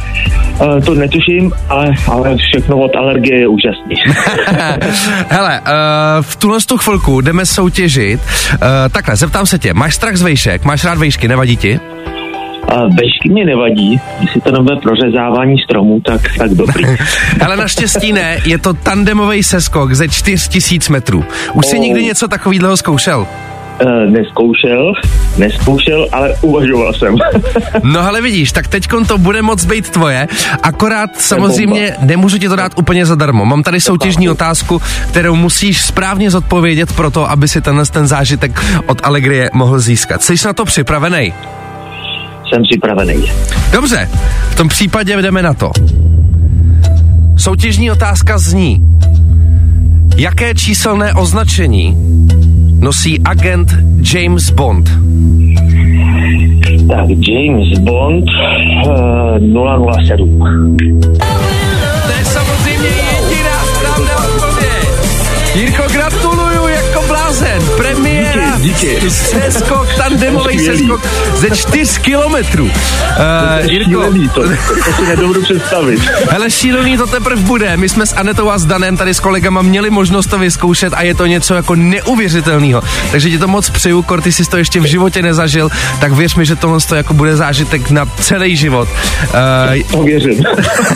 Uh, 0.61 0.85
to 0.85 0.95
netuším, 0.95 1.53
ale, 1.69 1.95
ale 2.09 2.37
všechno 2.37 2.79
od 2.79 2.97
alergie 2.97 3.39
je 3.39 3.49
úžasný. 3.49 3.97
Hele, 5.29 5.61
uh, 5.61 5.67
v 6.21 6.37
tuhle 6.37 6.59
tu 6.61 6.79
chvilku 6.79 7.21
jdeme 7.21 7.47
soutěžit. 7.47 8.21
Uh, 8.21 8.59
takhle, 8.93 9.17
zeptám 9.17 9.47
se 9.47 9.59
tě, 9.59 9.75
máš 9.75 9.95
strach 9.95 10.17
z 10.17 10.23
vejšek, 10.23 10.65
máš 10.65 10.85
rád 10.85 10.99
vejšky, 10.99 11.29
nevadí 11.29 11.57
ti? 11.57 11.81
A 12.69 12.83
vešky 12.87 13.29
mě 13.31 13.45
nevadí, 13.45 14.01
jestli 14.21 14.41
to 14.41 14.53
nebude 14.53 14.77
prořezávání 14.77 15.59
stromů, 15.59 16.01
tak, 16.01 16.21
tak 16.39 16.51
dobrý. 16.51 16.85
Ale 17.45 17.57
naštěstí 17.57 18.13
ne, 18.13 18.39
je 18.45 18.59
to 18.59 18.75
tandemový 18.75 19.43
seskok 19.43 19.93
ze 19.93 20.09
4000 20.09 20.89
metrů. 20.93 21.25
Už 21.53 21.67
jsi 21.67 21.77
Oh. 21.77 21.83
někdy 21.83 22.05
něco 22.05 22.29
takového 22.29 22.77
zkoušel? 22.77 23.27
Uh, 23.85 24.11
neskoušel, 24.13 24.93
neskoušel, 25.39 26.07
ale 26.13 26.35
uvažoval 26.41 26.93
jsem. 26.93 27.17
No 27.83 28.01
ale 28.01 28.21
vidíš, 28.23 28.53
tak 28.53 28.69
teď 28.69 28.89
to 29.09 29.19
bude 29.19 29.43
moc 29.43 29.65
být 29.65 29.91
tvoje, 29.91 30.29
akorát 30.63 31.11
samozřejmě 31.21 31.97
nemůžu 32.01 32.39
ti 32.39 32.49
to 32.49 32.57
dát 32.57 32.73
úplně 32.79 33.07
zadarmo. 33.07 33.45
Mám 33.45 33.63
tady 33.63 33.81
soutěžní 33.81 34.29
otázku, 34.29 34.83
kterou 35.09 35.35
musíš 35.35 35.83
správně 35.83 36.31
zodpovědět 36.31 36.93
pro 36.93 37.11
to, 37.11 37.31
aby 37.31 37.49
si 37.49 37.61
tenhle 37.61 37.87
ten 37.87 38.07
zážitek 38.07 38.65
od 38.87 39.01
Alegrie 39.05 39.51
mohl 39.53 39.79
získat. 39.81 40.23
Jsi 40.23 40.35
na 40.47 40.53
to 40.53 40.65
připravený? 40.65 41.35
Jsem 42.53 42.63
připravený. 42.63 43.15
Dobře, 43.73 44.09
v 44.51 44.55
tom 44.55 44.69
případě 44.69 45.23
jdeme 45.23 45.43
na 45.43 45.55
to. 45.55 45.71
Soutěžní 47.37 47.91
otázka 47.91 48.39
zní, 48.39 48.81
jaké 50.17 50.55
číselné 50.55 51.15
označení 51.15 51.97
nosí 52.81 53.21
agent 53.25 53.69
James 54.15 54.51
Bond? 54.51 54.91
Tak, 56.89 57.07
James 57.29 57.79
Bond 57.79 58.25
uh, 58.87 60.05
007. 60.07 60.43
Díky. 68.63 69.11
Seskok, 69.11 69.95
tandemový 69.97 70.59
seskok 70.59 71.01
ze 71.37 71.51
4 71.51 72.01
kilometrů. 72.01 72.65
Uh, 72.65 72.71
Jirko, 73.71 73.91
Šílený 73.91 74.29
to, 74.29 74.43
to, 74.43 74.49
to 74.85 74.93
si 74.97 75.03
nedovedu 75.09 75.43
představit. 75.43 76.01
hele, 76.31 76.51
šílený 76.51 76.97
to 76.97 77.07
teprve 77.07 77.43
bude. 77.43 77.77
My 77.77 77.89
jsme 77.89 78.07
s 78.07 78.15
Anetou 78.15 78.51
a 78.51 78.59
s 78.59 78.65
Danem 78.65 78.97
tady 78.97 79.15
s 79.15 79.21
kolegama 79.21 79.63
měli 79.63 79.91
možnost 79.91 80.27
to 80.27 80.39
vyzkoušet 80.39 80.93
a 80.97 81.03
je 81.03 81.15
to 81.15 81.27
něco 81.27 81.55
jako 81.55 81.75
neuvěřitelného. 81.75 82.83
Takže 83.11 83.31
ti 83.31 83.39
to 83.39 83.49
moc 83.49 83.71
přeju, 83.71 84.03
Kor, 84.03 84.21
ty 84.21 84.33
jsi 84.33 84.45
to 84.45 84.57
ještě 84.57 84.81
v 84.81 84.85
životě 84.85 85.23
nezažil, 85.23 85.71
tak 86.01 86.13
věř 86.13 86.35
mi, 86.35 86.47
že 86.47 86.57
tohle 86.57 86.81
to 86.81 86.95
jako 86.95 87.15
bude 87.15 87.37
zážitek 87.37 87.91
na 87.91 88.07
celý 88.21 88.57
život. 88.57 88.89
Uh, 89.75 89.91
To 89.91 90.03
věřím. 90.03 90.45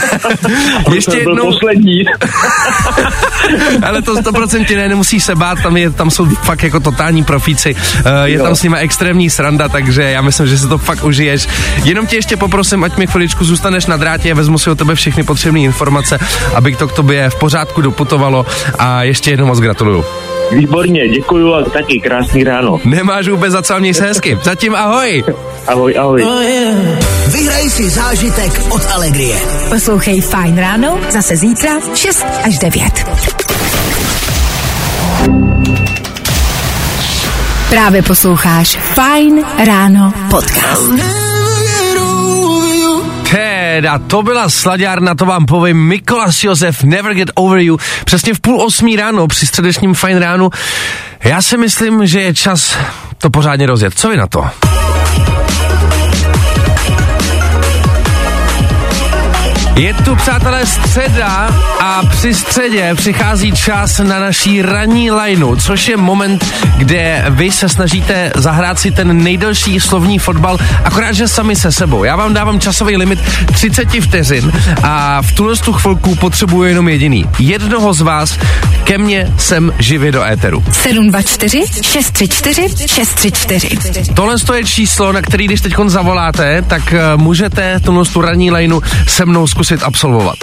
Ještě 0.95 1.11
Byl 1.11 1.19
jednou- 1.21 1.45
poslední. 1.45 2.05
Ale 3.87 4.03
to 4.03 4.15
100% 4.15 4.77
ne, 4.77 4.89
nemusíš 4.89 5.25
se 5.25 5.35
bát, 5.35 5.59
tam, 5.63 5.77
je, 5.77 5.91
tam 5.91 6.11
jsou 6.11 6.27
fakt 6.27 6.63
jako 6.63 6.81
totální 6.81 7.25
profíci, 7.25 7.56
uh, 7.65 8.11
je 8.25 8.35
Jo. 8.35 8.45
tam 8.45 8.57
s 8.57 8.63
nimi 8.63 8.77
extrémní 8.77 9.31
sranda, 9.31 9.69
takže 9.69 10.03
já 10.03 10.23
myslím, 10.23 10.47
že 10.47 10.59
si 10.59 10.69
to 10.69 10.79
fakt 10.79 11.05
užiješ. 11.05 11.49
Jenom 11.85 12.07
tě 12.07 12.17
ještě 12.17 12.37
poprosím, 12.37 12.85
ať 12.85 12.97
mi 12.97 13.07
chviličku 13.07 13.45
zůstaneš 13.45 13.87
na 13.87 13.97
drátě, 13.97 14.35
vezmu 14.35 14.59
si 14.59 14.71
o 14.71 14.75
tebe 14.75 14.95
všechny 14.95 15.23
potřebné 15.23 15.61
informace, 15.61 16.19
aby 16.55 16.77
to 16.77 16.89
k 16.89 16.93
tobě 16.93 17.31
v 17.31 17.35
pořádku 17.35 17.81
doputovalo 17.81 18.47
a 18.79 19.03
ještě 19.03 19.31
jednou 19.31 19.47
moc 19.47 19.61
gratuluju. 19.61 20.05
Výborně, 20.53 21.09
děkuju 21.09 21.55
a 21.55 21.63
taky 21.65 22.01
krásný 22.01 22.45
ráno. 22.45 22.81
Nemáš 22.85 23.29
vůbec 23.29 23.53
za 23.53 23.63
co, 23.63 23.81
měj 23.81 23.95
se 23.95 24.07
hezky. 24.07 24.39
Zatím 24.43 24.75
ahoj. 24.75 25.25
Ahoj, 25.67 25.95
ahoj. 25.99 26.25
Vyhraj 27.27 27.71
si 27.71 27.91
zážitek 27.91 28.63
od 28.71 28.83
Alegrie. 28.95 29.37
Poslouchej 29.69 30.21
Fine 30.21 30.61
ráno 30.61 30.99
zase 31.11 31.37
zítra 31.37 31.71
v 31.93 31.99
6 31.99 32.27
až 32.45 32.59
9. 32.59 33.56
Právě 37.69 38.03
posloucháš 38.03 38.77
Fine 38.77 39.43
ráno 39.67 40.13
podcast. 40.31 40.91
Teda, 43.31 43.99
to 43.99 44.23
byla 44.23 44.49
slaďárna, 44.49 45.15
to 45.15 45.27
vám 45.27 45.47
povím, 45.47 45.77
Mikolas 45.77 46.45
Josef, 46.45 46.83
Never 46.83 47.15
Get 47.15 47.31
Over 47.35 47.59
You, 47.59 47.79
přesně 48.05 48.35
v 48.35 48.41
půl 48.41 48.63
osmí 48.63 48.97
ráno, 48.97 49.27
při 49.27 49.47
středečním 49.47 49.95
fajn 49.95 50.19
ránu. 50.19 50.51
Já 51.25 51.43
si 51.43 51.57
myslím, 51.57 52.07
že 52.07 52.21
je 52.21 52.35
čas 52.35 52.77
to 53.19 53.31
pořádně 53.31 53.67
rozjet. 53.67 53.99
Co 53.99 54.09
vy 54.09 54.17
na 54.17 54.27
to? 54.27 54.47
Je 59.77 59.95
tu, 59.95 60.17
přátelé, 60.17 60.67
středa 60.67 61.49
a 61.81 62.03
při 62.11 62.35
středě 62.35 62.95
přichází 62.95 63.53
čas 63.53 63.99
na 63.99 64.19
naší 64.19 64.63
ranní 64.63 65.11
lineu, 65.11 65.57
což 65.57 65.89
je 65.89 65.97
moment, 65.97 66.45
kde 66.77 67.25
vy 67.31 67.51
se 67.51 67.69
snažíte 67.69 68.33
zahrát 68.37 68.79
si 68.79 68.91
ten 68.91 69.23
nejdelší 69.23 69.81
slovní 69.81 70.19
fotbal, 70.19 70.59
akorát, 70.85 71.13
že 71.13 71.29
sami 71.29 71.57
se 71.57 71.73
sebou. 71.73 72.05
Já 72.05 72.17
vám 72.17 72.35
dávám 72.35 72.61
časový 72.61 72.97
limit 72.97 73.19
30 73.53 73.89
vteřin 74.01 74.53
a 74.83 75.23
v 75.23 75.33
tuhle 75.33 75.57
tu 75.57 75.73
chvilku 75.73 76.15
potřebuji 76.15 76.63
jenom 76.63 76.89
jediný. 76.89 77.27
Jednoho 77.39 77.93
z 77.93 78.01
vás 78.01 78.39
ke 78.85 78.99
mně 78.99 79.33
sem 79.39 79.73
živě 79.79 80.13
do 80.13 80.25
éteru. 80.25 80.65
724 80.73 81.65
634 81.83 82.89
634. 82.89 84.15
Tohle 84.15 84.37
je 84.55 84.65
číslo, 84.65 85.13
na 85.13 85.23
který 85.23 85.45
když 85.45 85.61
teď 85.61 85.75
zavoláte, 85.87 86.63
tak 86.63 86.83
uh, 86.93 87.23
můžete 87.23 87.81
tuhle 87.81 88.05
tu 88.05 88.21
ranní 88.21 88.51
lineu 88.51 88.81
se 89.07 89.27
mnou 89.27 89.47
zkusit 89.47 89.66
absolvovat. 89.75 90.37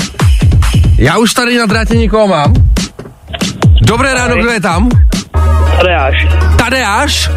Já 0.97 1.17
už 1.17 1.33
tady 1.33 1.57
na 1.57 1.65
drátě 1.65 1.95
někoho 1.95 2.27
mám. 2.27 2.53
Dobré 3.81 4.13
ráno, 4.13 4.35
kdo 4.35 4.49
je 4.49 4.61
tam? 4.61 4.89
Tadeáš. 5.77 6.27
Tadeáš? 6.57 7.29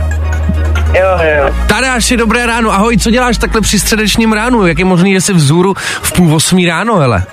Jo, 0.94 1.18
jo. 1.38 1.54
Tadeáši, 1.66 2.16
dobré 2.16 2.46
ráno. 2.46 2.72
Ahoj, 2.72 2.98
co 2.98 3.10
děláš 3.10 3.38
takhle 3.38 3.60
při 3.60 3.78
středečním 3.78 4.32
ránu? 4.32 4.66
Jak 4.66 4.78
je 4.78 4.84
možný, 4.84 5.12
že 5.12 5.20
jsi 5.20 5.32
vzůru 5.32 5.74
v 6.02 6.12
půl 6.12 6.34
osmí 6.34 6.66
ráno, 6.66 6.96
hele? 6.96 7.24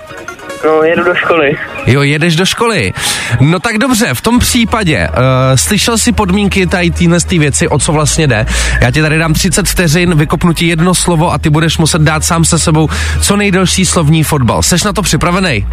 No, 0.66 0.84
jedu 0.84 1.04
do 1.04 1.16
školy. 1.16 1.58
Jo, 1.86 2.02
jedeš 2.02 2.36
do 2.36 2.46
školy. 2.46 2.94
No 3.40 3.60
tak 3.60 3.78
dobře, 3.78 4.14
v 4.14 4.22
tom 4.22 4.40
případě, 4.40 5.08
uh, 5.10 5.16
slyšel 5.56 5.98
jsi 5.98 6.12
podmínky 6.12 6.68
tady 6.68 6.92
téhle 6.92 7.18
věci, 7.32 7.68
o 7.68 7.80
co 7.80 7.92
vlastně 7.92 8.28
jde. 8.28 8.46
Já 8.82 8.92
ti 8.92 9.02
tady 9.02 9.18
dám 9.18 9.34
30 9.34 9.68
vteřin, 9.68 10.18
vykopnu 10.18 10.54
ti 10.54 10.68
jedno 10.68 10.94
slovo 10.94 11.34
a 11.34 11.38
ty 11.38 11.50
budeš 11.50 11.78
muset 11.78 12.02
dát 12.02 12.24
sám 12.24 12.46
se 12.46 12.60
sebou 12.60 12.90
co 13.22 13.36
nejdelší 13.38 13.86
slovní 13.86 14.24
fotbal. 14.24 14.64
Seš 14.64 14.84
na 14.84 14.94
to 14.94 15.02
připravený? 15.02 15.68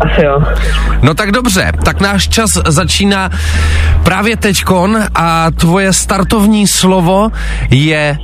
Asi 0.00 0.24
jo. 0.24 0.42
No 1.02 1.14
tak 1.14 1.32
dobře, 1.32 1.72
tak 1.84 2.00
náš 2.00 2.28
čas 2.28 2.58
začíná 2.66 3.30
právě 4.04 4.36
teďkon 4.36 4.98
a 5.14 5.50
tvoje 5.50 5.92
startovní 5.92 6.66
slovo 6.66 7.30
je 7.70 8.18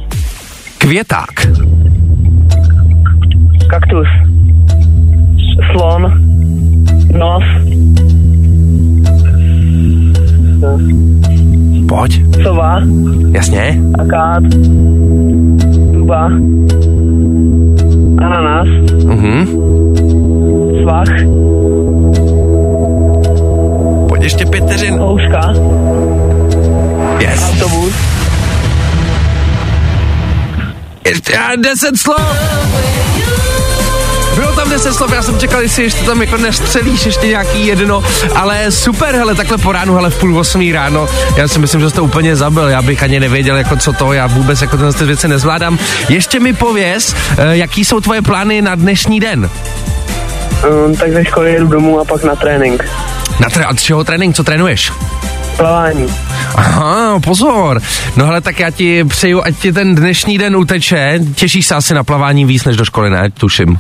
květák. 0.79 1.47
Kaktus. 3.71 4.32
Slon. 5.71 6.13
Nos. 7.19 7.45
Pojď, 11.89 12.23
Sova. 12.43 12.81
jasně. 13.33 13.81
Akát. 13.99 14.43
Duba. 15.93 16.31
Ananas. 18.19 18.69
Mhm. 19.05 19.47
Svach. 20.83 21.43
ještě 24.23 24.47
pět 24.47 24.65
vteřin. 24.65 24.99
Houška. 24.99 25.53
Yes. 27.19 27.43
Autobus. 27.51 27.95
Ještě 31.09 31.39
deset 31.57 31.97
slov. 31.97 33.12
Tam 34.63 34.71
10 34.71 34.95
slov, 34.95 35.13
já 35.13 35.23
jsem 35.23 35.39
čekal, 35.39 35.61
jestli 35.61 35.83
ještě 35.83 36.05
tam 36.05 36.21
jako 36.21 36.37
nestřelíš 36.37 37.07
ještě 37.07 37.27
nějaký 37.27 37.67
jedno, 37.67 38.03
ale 38.35 38.71
super, 38.71 39.15
hele, 39.15 39.35
takhle 39.35 39.59
po 39.59 39.73
ránu, 39.73 39.95
hele, 39.95 40.11
v 40.11 40.19
půl 40.19 40.39
osmý 40.39 40.73
ráno, 40.73 41.09
já 41.37 41.49
si 41.49 41.59
myslím, 41.59 41.81
že 41.81 41.91
jste 41.91 42.01
úplně 42.01 42.37
zabil, 42.37 42.69
já 42.69 42.83
bych 42.83 43.03
ani 43.03 43.21
nevěděl, 43.21 43.57
jako 43.57 43.77
co 43.77 43.93
to, 43.93 44.13
já 44.13 44.27
vůbec 44.27 44.63
jako 44.63 44.77
tyhle 44.77 44.93
ty 44.93 45.05
věci 45.05 45.29
nezvládám. 45.29 45.79
Ještě 46.09 46.41
mi 46.41 46.53
pověz, 46.53 47.15
eh, 47.39 47.57
jaký 47.57 47.85
jsou 47.85 48.01
tvoje 48.01 48.23
plány 48.23 48.63
na 48.63 48.75
dnešní 48.75 49.21
den? 49.21 49.51
Um, 50.87 50.97
tak 50.97 51.13
ze 51.13 51.25
školy 51.25 51.53
jedu 51.53 51.67
domů 51.67 52.01
a 52.01 52.05
pak 52.05 52.25
na 52.25 52.37
trénink. 52.37 52.85
Na 53.41 53.49
tré- 53.49 53.67
a 53.69 53.75
čeho 53.75 54.05
trénink, 54.05 54.37
co 54.37 54.45
trénuješ? 54.45 54.93
Plavání. 55.57 56.07
Aha, 56.55 57.21
pozor. 57.21 57.81
No 58.17 58.27
hele, 58.27 58.41
tak 58.41 58.61
já 58.61 58.71
ti 58.71 59.05
přeju, 59.05 59.43
ať 59.45 59.57
ti 59.57 59.73
ten 59.73 59.95
dnešní 59.95 60.39
den 60.39 60.57
uteče. 60.57 61.21
Těšíš 61.35 61.67
se 61.67 61.75
asi 61.75 61.95
na 61.95 62.05
plavání 62.05 62.45
víc 62.45 62.65
než 62.65 62.77
do 62.77 62.85
školy, 62.85 63.11
ne? 63.11 63.31
Tuším. 63.31 63.79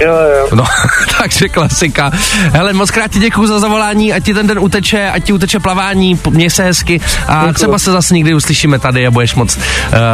Jo, 0.00 0.12
jo. 0.38 0.48
No, 0.54 0.64
takže 1.18 1.48
klasika. 1.48 2.10
Hele, 2.52 2.72
moc 2.72 2.90
krát 2.90 3.10
ti 3.10 3.18
děkuju 3.18 3.46
za 3.46 3.58
zavolání, 3.58 4.12
ať 4.12 4.24
ti 4.24 4.34
ten 4.34 4.46
den 4.46 4.58
uteče, 4.58 5.10
ať 5.10 5.24
ti 5.24 5.32
uteče 5.32 5.60
plavání, 5.60 6.20
měj 6.30 6.50
se 6.50 6.62
hezky 6.62 7.00
a 7.26 7.34
Děkuju. 7.34 7.52
třeba 7.54 7.78
se 7.78 7.92
zase 7.92 8.14
někdy 8.14 8.34
uslyšíme 8.34 8.78
tady 8.78 9.06
a 9.06 9.10
budeš 9.10 9.34
moc 9.34 9.56
uh, 9.56 9.62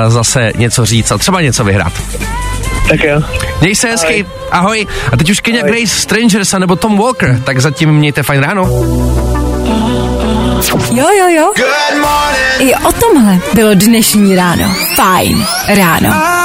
zase 0.09 0.53
něco 0.57 0.85
říct 0.87 1.13
a 1.13 1.19
třeba 1.19 1.41
něco 1.41 1.65
vyhrát. 1.65 1.93
Tak 2.89 3.05
jo. 3.05 3.23
Měj 3.61 3.75
se 3.75 3.89
hezky, 3.89 4.27
ahoj. 4.51 4.87
A 5.13 5.17
teď 5.17 5.31
už 5.31 5.41
Kenya 5.41 5.61
Ahoj. 5.61 5.71
Grace, 5.71 5.95
Strangers 5.95 6.55
a 6.55 6.59
nebo 6.59 6.77
Tom 6.77 6.99
Walker, 6.99 7.41
tak 7.45 7.59
zatím 7.59 7.93
mějte 7.93 8.23
fajn 8.23 8.43
ráno. 8.43 8.63
Jo, 10.95 11.07
jo, 11.19 11.29
jo. 11.37 11.53
I 12.59 12.75
o 12.75 12.93
tomhle 12.93 13.39
bylo 13.55 13.75
dnešní 13.75 14.37
ráno. 14.37 14.75
Fajn 14.97 15.47
ráno. 15.69 16.36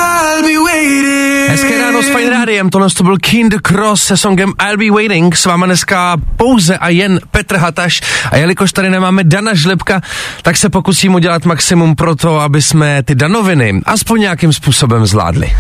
S 2.02 2.16
Fine 2.16 2.30
Rádiem, 2.30 2.70
tohle 2.70 2.90
to 2.90 3.04
byl 3.04 3.18
the 3.50 3.58
Cross 3.62 4.04
se 4.04 4.18
songem 4.18 4.54
I'll 4.68 4.78
Be 4.78 4.92
Waiting, 4.92 5.36
s 5.36 5.46
váma 5.46 5.66
dneska 5.66 6.18
pouze 6.38 6.78
a 6.78 6.90
jen 6.90 7.20
Petr 7.32 7.58
Hataš. 7.58 8.02
A 8.32 8.38
jelikož 8.38 8.72
tady 8.74 8.90
nemáme 8.90 9.24
Dana 9.24 9.54
Žlebka, 9.54 10.02
tak 10.42 10.58
se 10.58 10.70
pokusím 10.70 11.14
udělat 11.14 11.46
maximum 11.46 11.96
pro 11.96 12.16
to, 12.16 12.40
aby 12.40 12.62
jsme 12.62 13.04
ty 13.04 13.16
danoviny 13.16 13.82
aspoň 13.86 14.22
nějakým 14.22 14.54
způsobem 14.54 15.06
zvládli. 15.06 15.52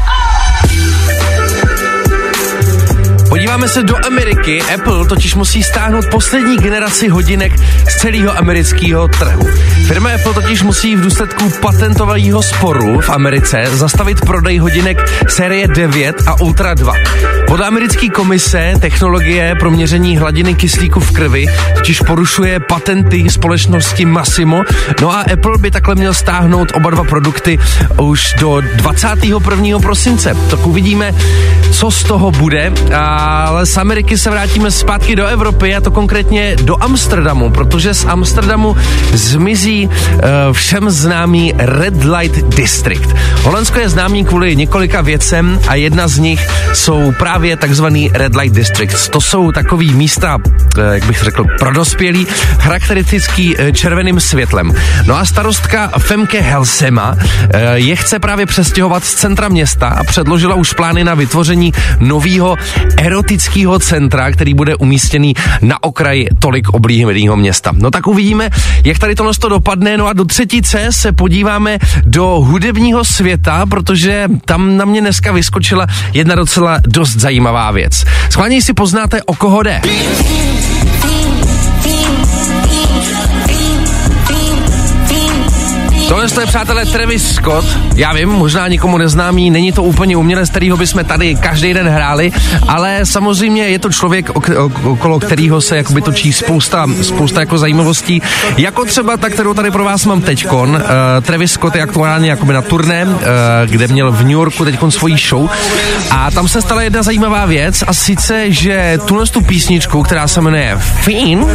Podíváme 3.31 3.67
se 3.67 3.83
do 3.83 3.95
Ameriky. 4.05 4.61
Apple 4.61 5.05
totiž 5.05 5.35
musí 5.35 5.63
stáhnout 5.63 6.05
poslední 6.11 6.57
generaci 6.57 7.09
hodinek 7.09 7.53
z 7.89 7.95
celého 7.95 8.37
amerického 8.37 9.07
trhu. 9.07 9.47
Firma 9.87 10.09
Apple 10.09 10.33
totiž 10.33 10.63
musí 10.63 10.95
v 10.95 11.01
důsledku 11.01 11.49
patentového 11.61 12.43
sporu 12.43 13.01
v 13.01 13.09
Americe 13.09 13.63
zastavit 13.69 14.21
prodej 14.21 14.57
hodinek 14.57 14.97
série 15.29 15.67
9 15.67 16.15
a 16.27 16.41
Ultra 16.41 16.73
2. 16.73 16.93
Podle 17.47 17.67
americké 17.67 18.09
komise 18.09 18.73
technologie 18.79 19.55
pro 19.59 19.71
měření 19.71 20.17
hladiny 20.17 20.55
kyslíku 20.55 20.99
v 20.99 21.11
krvi 21.11 21.45
totiž 21.75 22.01
porušuje 22.01 22.59
patenty 22.59 23.29
společnosti 23.29 24.05
Massimo. 24.05 24.63
No 25.01 25.11
a 25.11 25.21
Apple 25.33 25.57
by 25.57 25.71
takhle 25.71 25.95
měl 25.95 26.13
stáhnout 26.13 26.71
oba 26.75 26.89
dva 26.89 27.03
produkty 27.03 27.59
už 28.01 28.33
do 28.39 28.61
21. 28.75 29.79
prosince. 29.79 30.37
Tak 30.49 30.67
uvidíme, 30.67 31.11
co 31.71 31.91
z 31.91 32.03
toho 32.03 32.31
bude. 32.31 32.71
Ale 33.21 33.65
z 33.65 33.77
Ameriky 33.77 34.17
se 34.17 34.29
vrátíme 34.29 34.71
zpátky 34.71 35.15
do 35.15 35.25
Evropy, 35.25 35.75
a 35.75 35.81
to 35.81 35.91
konkrétně 35.91 36.55
do 36.61 36.83
Amsterdamu, 36.83 37.49
protože 37.49 37.93
z 37.93 38.05
Amsterdamu 38.05 38.77
zmizí 39.13 39.87
uh, 39.87 40.21
všem 40.51 40.89
známý 40.89 41.53
Red 41.57 42.03
Light 42.03 42.55
District. 42.55 43.15
Holandsko 43.43 43.79
je 43.79 43.89
známý 43.89 44.25
kvůli 44.25 44.55
několika 44.55 45.01
věcem 45.01 45.59
a 45.67 45.75
jedna 45.75 46.07
z 46.07 46.17
nich 46.17 46.47
jsou 46.73 47.13
právě 47.19 47.57
takzvaný 47.57 48.11
Red 48.13 48.35
Light 48.35 48.55
Districts. 48.55 49.09
To 49.09 49.21
jsou 49.21 49.51
takový 49.51 49.93
místa, 49.93 50.37
uh, 50.37 50.83
jak 50.91 51.05
bych 51.05 51.23
řekl, 51.23 51.45
pro 51.59 51.73
dospělí, 51.73 52.27
charakteristický 52.59 53.55
uh, 53.55 53.71
červeným 53.71 54.19
světlem. 54.19 54.73
No 55.05 55.17
a 55.17 55.25
starostka 55.25 55.91
Femke 55.97 56.41
Helsema 56.41 57.15
je 57.73 57.95
chce 57.95 58.19
právě 58.19 58.45
přestěhovat 58.45 59.03
z 59.03 59.13
centra 59.13 59.49
města 59.49 59.87
a 59.87 60.03
předložila 60.03 60.55
už 60.55 60.73
plány 60.73 61.03
na 61.03 61.13
vytvoření 61.13 61.73
nového 61.99 62.55
erotického 63.11 63.79
centra, 63.79 64.31
který 64.31 64.53
bude 64.53 64.75
umístěný 64.75 65.33
na 65.61 65.83
okraji 65.83 66.27
tolik 66.39 66.69
oblíbeného 66.69 67.37
města. 67.37 67.71
No 67.75 67.91
tak 67.91 68.07
uvidíme, 68.07 68.49
jak 68.83 68.99
tady 68.99 69.15
tohle 69.15 69.33
to 69.39 69.49
dopadne. 69.49 69.97
No 69.97 70.07
a 70.07 70.13
do 70.13 70.25
třetice 70.25 70.87
se 70.89 71.11
podíváme 71.11 71.77
do 72.05 72.25
hudebního 72.25 73.03
světa, 73.03 73.65
protože 73.65 74.27
tam 74.45 74.77
na 74.77 74.85
mě 74.85 75.01
dneska 75.01 75.31
vyskočila 75.31 75.87
jedna 76.13 76.35
docela 76.35 76.77
dost 76.87 77.15
zajímavá 77.15 77.71
věc. 77.71 78.03
Schválně 78.29 78.61
si 78.61 78.73
poznáte, 78.73 79.23
o 79.23 79.35
koho 79.35 79.63
jde. 79.63 79.81
Tohle 86.11 86.27
je, 86.39 86.45
přátelé, 86.45 86.85
Travis 86.85 87.33
Scott. 87.33 87.65
Já 87.95 88.13
vím, 88.13 88.29
možná 88.29 88.67
nikomu 88.67 88.97
neznámý, 88.97 89.49
není 89.49 89.71
to 89.71 89.83
úplně 89.83 90.17
umělec, 90.17 90.49
kterýho 90.49 90.77
bychom 90.77 91.05
tady 91.05 91.35
každý 91.35 91.73
den 91.73 91.87
hráli, 91.87 92.31
ale 92.67 92.99
samozřejmě 93.03 93.67
je 93.67 93.79
to 93.79 93.89
člověk, 93.91 94.29
ok- 94.29 94.55
ok- 94.55 94.91
okolo 94.91 95.19
kterého 95.19 95.61
se 95.61 95.77
jakoby 95.77 96.01
točí 96.01 96.33
spousta, 96.33 96.87
spousta 97.01 97.39
jako 97.39 97.57
zajímavostí. 97.57 98.21
Jako 98.57 98.85
třeba 98.85 99.17
ta, 99.17 99.29
kterou 99.29 99.53
tady 99.53 99.71
pro 99.71 99.83
vás 99.83 100.05
mám 100.05 100.21
teďkon. 100.21 100.69
Uh, 100.69 100.81
Travis 101.21 101.51
Scott 101.51 101.75
je 101.75 101.81
aktuálně 101.81 102.29
jakoby 102.29 102.53
na 102.53 102.61
turné, 102.61 103.05
uh, 103.05 103.19
kde 103.65 103.87
měl 103.87 104.11
v 104.11 104.21
New 104.21 104.31
Yorku 104.31 104.65
teďkon 104.65 104.91
svoji 104.91 105.17
show. 105.29 105.49
A 106.11 106.31
tam 106.31 106.47
se 106.47 106.61
stala 106.61 106.81
jedna 106.81 107.03
zajímavá 107.03 107.45
věc 107.45 107.83
a 107.87 107.93
sice, 107.93 108.51
že 108.51 108.97
tuhle 109.05 109.25
tu 109.25 109.41
písničku, 109.41 110.03
která 110.03 110.27
se 110.27 110.41
jmenuje 110.41 110.77
Fiend, 110.79 111.47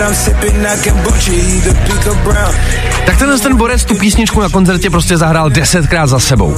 tak 3.06 3.18
tenhle 3.18 3.38
ten 3.38 3.56
borec 3.56 3.84
tu 3.84 3.94
písničku 3.94 4.45
na 4.46 4.50
koncertě 4.50 4.90
prostě 4.90 5.16
zahrál 5.16 5.50
desetkrát 5.50 6.08
za 6.08 6.18
sebou. 6.18 6.56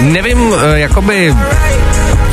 Nevím, 0.00 0.54
eh, 0.54 0.78
jakoby 0.78 1.34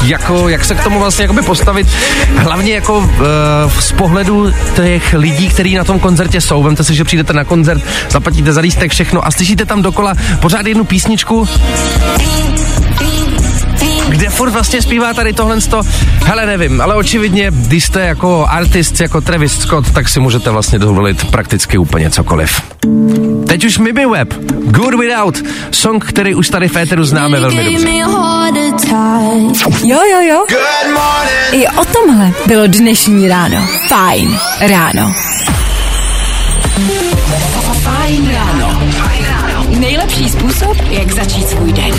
jako, 0.03 0.49
jak 0.49 0.65
se 0.65 0.75
k 0.75 0.83
tomu 0.83 0.99
vlastně 0.99 1.23
jakoby 1.23 1.41
postavit, 1.41 1.87
hlavně 2.35 2.73
jako 2.73 2.97
uh, 2.97 3.79
z 3.79 3.91
pohledu 3.91 4.51
těch 4.75 5.13
lidí, 5.13 5.49
kteří 5.49 5.75
na 5.75 5.83
tom 5.83 5.99
koncertě 5.99 6.41
jsou. 6.41 6.63
Vemte 6.63 6.83
si, 6.83 6.95
že 6.95 7.03
přijdete 7.03 7.33
na 7.33 7.43
koncert, 7.43 7.83
zaplatíte 8.09 8.53
za 8.53 8.61
lístek 8.61 8.91
všechno 8.91 9.27
a 9.27 9.31
slyšíte 9.31 9.65
tam 9.65 9.81
dokola 9.81 10.13
pořád 10.39 10.65
jednu 10.65 10.83
písničku, 10.83 11.47
kde 14.09 14.29
furt 14.29 14.49
vlastně 14.49 14.81
zpívá 14.81 15.13
tady 15.13 15.33
tohle 15.33 15.61
sto. 15.61 15.81
Hele, 16.25 16.45
nevím, 16.45 16.81
ale 16.81 16.95
očividně, 16.95 17.51
když 17.51 17.83
jste 17.83 18.01
jako 18.01 18.45
artist, 18.49 18.99
jako 18.99 19.21
Travis 19.21 19.59
Scott, 19.59 19.91
tak 19.91 20.09
si 20.09 20.19
můžete 20.19 20.49
vlastně 20.49 20.79
dovolit 20.79 21.31
prakticky 21.31 21.77
úplně 21.77 22.09
cokoliv. 22.09 22.61
Teď 23.47 23.65
už 23.65 23.77
Mimi 23.77 24.05
Web, 24.05 24.33
Good 24.65 24.93
Without, 24.99 25.43
song, 25.71 26.05
který 26.05 26.35
už 26.35 26.49
tady 26.49 26.67
v 26.67 26.77
éteru 26.77 27.05
známe 27.05 27.39
velmi 27.39 27.63
dobře. 27.63 27.89
Jo, 29.83 29.99
jo, 30.11 30.21
jo. 30.29 30.45
I 31.51 31.67
o 31.67 31.85
tomhle 31.85 32.31
bylo 32.45 32.67
dnešní 32.67 33.27
ráno. 33.27 33.67
Fajn 33.87 34.39
ráno. 34.59 35.13
Fajn 37.83 38.31
ráno. 38.33 38.79
Nejlepší 39.79 40.29
způsob, 40.29 40.77
jak 40.89 41.11
začít 41.11 41.49
svůj 41.49 41.73
den. 41.73 41.93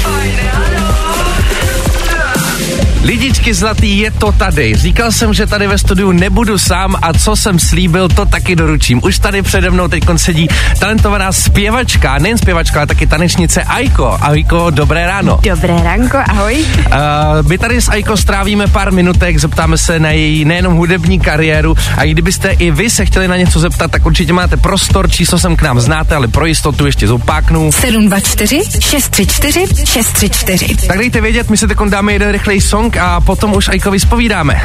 Lidičky 3.05 3.55
zlatý, 3.55 3.99
je 3.99 4.11
to 4.11 4.33
tady. 4.33 4.75
Říkal 4.77 5.13
jsem, 5.13 5.35
že 5.35 5.47
tady 5.47 5.67
ve 5.67 5.79
studiu 5.79 6.13
nebudu 6.13 6.59
sám 6.59 6.97
a 7.03 7.13
co 7.13 7.37
jsem 7.37 7.59
slíbil, 7.59 8.09
to 8.09 8.25
taky 8.27 8.57
doručím. 8.57 9.01
Už 9.05 9.19
tady 9.19 9.43
přede 9.43 9.71
mnou 9.71 9.89
teď 9.89 10.05
sedí 10.17 10.49
talentovaná 10.79 11.33
zpěvačka, 11.33 12.19
nejen 12.19 12.39
zpěvačka, 12.39 12.81
ale 12.81 12.87
taky 12.87 13.07
tanečnice 13.07 13.63
Aiko. 13.63 14.19
Aiko, 14.21 14.71
dobré 14.71 15.07
ráno. 15.07 15.39
Dobré 15.43 15.77
ránko, 15.83 16.19
ahoj. 16.29 16.65
Uh, 16.87 17.49
my 17.49 17.59
tady 17.59 17.81
s 17.81 17.89
Aiko 17.89 18.17
strávíme 18.17 18.67
pár 18.67 18.93
minutek, 18.93 19.39
zeptáme 19.39 19.79
se 19.79 19.99
na 19.99 20.11
její 20.11 20.45
nejenom 20.45 20.75
hudební 20.75 21.21
kariéru 21.21 21.77
a 21.97 22.03
i 22.05 22.11
kdybyste 22.11 22.51
i 22.51 22.71
vy 22.71 22.91
se 22.91 23.07
chtěli 23.07 23.29
na 23.29 23.37
něco 23.37 23.61
zeptat, 23.61 23.91
tak 23.91 24.07
určitě 24.07 24.33
máte 24.33 24.57
prostor, 24.57 25.11
číslo 25.11 25.39
sem 25.39 25.57
k 25.57 25.63
nám 25.63 25.81
znáte, 25.81 26.15
ale 26.15 26.29
pro 26.29 26.47
jistotu 26.47 26.87
ještě 26.87 27.07
zopáknu. 27.07 27.73
724 27.73 28.61
634 28.81 29.87
634. 29.87 30.87
Tak 30.87 30.99
dejte 30.99 31.21
vědět, 31.21 31.51
my 31.51 31.57
se 31.57 31.69
teď 31.69 31.79
dáme 31.89 32.13
jeden 32.13 32.33
rychlej 32.33 32.61
song 32.61 32.94
a 32.97 33.21
potom 33.21 33.55
už 33.55 33.69
Aiko 33.69 33.91
vyspovídáme. 33.91 34.63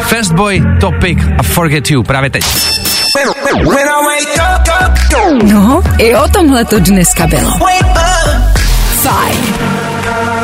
Fastboy, 0.00 0.62
Topic 0.80 1.18
a 1.38 1.42
Forget 1.42 1.90
You 1.90 2.02
právě 2.02 2.30
teď. 2.30 2.44
No, 5.42 5.82
i 5.98 6.16
o 6.16 6.28
tomhle 6.28 6.64
to 6.64 6.80
dneska 6.80 7.26
bylo. 7.26 7.50
Fajn. 9.02 9.38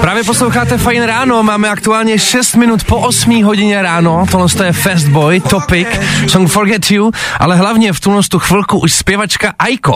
Právě 0.01 0.25
posloucháte 0.25 0.79
Fajn 0.79 1.03
ráno, 1.03 1.43
máme 1.43 1.69
aktuálně 1.69 2.19
6 2.19 2.55
minut 2.55 2.85
po 2.85 2.97
8 2.97 3.45
hodině 3.45 3.83
ráno, 3.83 4.27
tohle 4.31 4.49
je 4.65 4.73
Fast 4.73 5.09
Boy, 5.09 5.41
Topic, 5.41 5.89
song 6.29 6.51
Forget 6.51 6.91
You, 6.91 7.11
ale 7.41 7.57
hlavně 7.57 7.93
v 7.93 8.01
tuhle 8.01 8.23
tu 8.31 8.39
chvilku 8.39 8.79
už 8.79 8.93
zpěvačka 8.93 9.53
Aiko. 9.59 9.95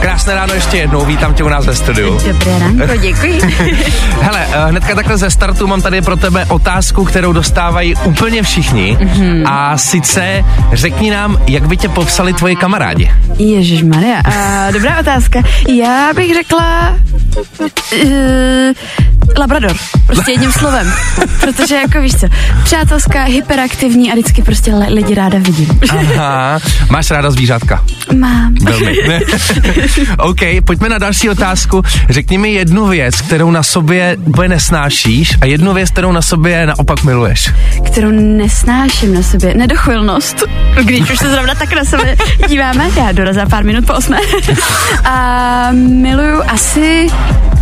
Krásné 0.00 0.34
ráno 0.34 0.54
ještě 0.54 0.76
jednou, 0.76 1.04
vítám 1.04 1.34
tě 1.34 1.44
u 1.44 1.48
nás 1.48 1.66
ve 1.66 1.74
studiu. 1.74 2.18
Dobré 2.26 2.58
ránko, 2.58 2.96
děkuji. 2.96 3.40
Hele, 4.20 4.46
eh, 4.52 4.68
hnedka 4.68 4.94
takhle 4.94 5.16
ze 5.16 5.30
startu 5.30 5.66
mám 5.66 5.82
tady 5.82 6.02
pro 6.02 6.16
tebe 6.16 6.44
otázku, 6.44 7.04
kterou 7.04 7.32
dostávají 7.32 7.94
úplně 8.04 8.42
všichni. 8.42 8.98
Mhm. 9.00 9.16
Mm-hmm. 9.16 9.52
A 9.52 9.78
sice 9.78 10.44
řekni 10.72 11.10
nám, 11.10 11.38
jak 11.46 11.66
by 11.68 11.76
tě 11.76 11.88
popsali 11.88 12.32
tvoji 12.32 12.56
kamarádi. 12.56 13.10
Ježíš 13.38 13.82
Maria, 13.82 14.22
dobrá 14.72 15.00
otázka. 15.00 15.42
Já 15.68 16.12
bych 16.14 16.34
řekla 16.34 16.96
uh, 18.04 18.10
Labrador, 19.38 19.76
prostě 20.06 20.30
jedním 20.32 20.52
slovem. 20.52 20.92
Protože 21.40 21.74
jako 21.74 22.00
víš 22.00 22.14
co, 22.16 22.26
přátelská, 22.64 23.24
hyperaktivní 23.24 24.10
a 24.12 24.14
vždycky 24.14 24.42
prostě 24.42 24.74
le- 24.74 24.86
lidi 24.90 25.14
ráda 25.14 25.38
vidím. 25.38 25.80
Aha, 25.90 26.58
máš 26.90 27.10
ráda 27.10 27.30
zvířátka? 27.30 27.84
Mám. 28.18 28.54
Velmi. 28.62 28.96
OK, 30.18 30.40
pojďme 30.64 30.88
na 30.88 30.98
další 30.98 31.30
otázku. 31.30 31.82
Řekni 32.08 32.38
mi 32.38 32.52
jednu 32.52 32.86
věc, 32.86 33.20
kterou 33.20 33.50
na 33.50 33.62
sobě 33.62 34.16
úplně 34.24 34.48
nesnášíš 34.48 35.32
a 35.40 35.46
jednu 35.46 35.74
věc, 35.74 35.90
kterou 35.90 36.12
na 36.12 36.22
sobě 36.22 36.66
naopak 36.66 37.04
miluješ. 37.04 37.50
Kterou 37.86 38.10
nesnáším 38.10 39.14
na 39.14 39.22
sobě. 39.22 39.54
Nedochvilnost, 39.54 40.42
když 40.82 41.10
už 41.10 41.18
se 41.18 41.30
zrovna 41.30 41.54
tak 41.54 41.72
na 41.72 41.84
sebe 41.84 42.16
díváme. 42.48 42.90
Já 42.96 43.12
dorazím 43.12 43.42
pár 43.50 43.64
minut 43.64 43.86
po 43.86 43.92
osmé. 43.92 44.18
a 45.04 45.68
miluju 45.72 46.42
asi 46.48 47.06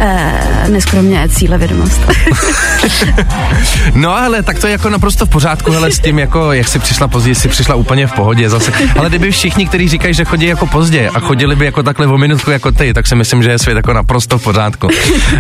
uh, 0.01 0.69
neskromně 0.69 1.29
cílevědomost. 1.29 2.01
No 3.95 4.17
ale 4.17 4.43
tak 4.43 4.59
to 4.59 4.67
je 4.67 4.73
jako 4.73 4.91
naprosto 4.91 5.27
v 5.27 5.29
pořádku, 5.29 5.73
hele 5.73 5.91
s 5.91 5.99
tím 5.99 6.19
jako, 6.19 6.53
jak 6.53 6.69
jsi 6.69 6.79
přišla 6.79 7.09
pozdě, 7.09 7.35
jsi 7.35 7.49
přišla 7.49 7.75
úplně 7.75 8.07
v 8.07 8.13
pohodě 8.13 8.51
zase. 8.51 8.73
Ale 8.99 9.09
kdyby 9.09 9.31
všichni, 9.31 9.67
kteří 9.67 9.89
říkají, 9.89 10.15
že 10.15 10.25
chodí 10.25 10.47
jako 10.47 10.67
pozdě 10.67 11.11
a 11.15 11.21
chodili 11.21 11.57
by 11.57 11.65
jako 11.65 11.83
takhle 11.83 12.07
o 12.07 12.19
minutku 12.19 12.51
jako 12.51 12.73
ty, 12.73 12.95
tak 12.95 13.07
si 13.07 13.15
myslím, 13.15 13.43
že 13.43 13.51
je 13.51 13.59
svět 13.59 13.77
jako 13.77 13.93
naprosto 13.93 14.39
v 14.39 14.43
pořádku. 14.43 14.87
Uh, 14.87 14.93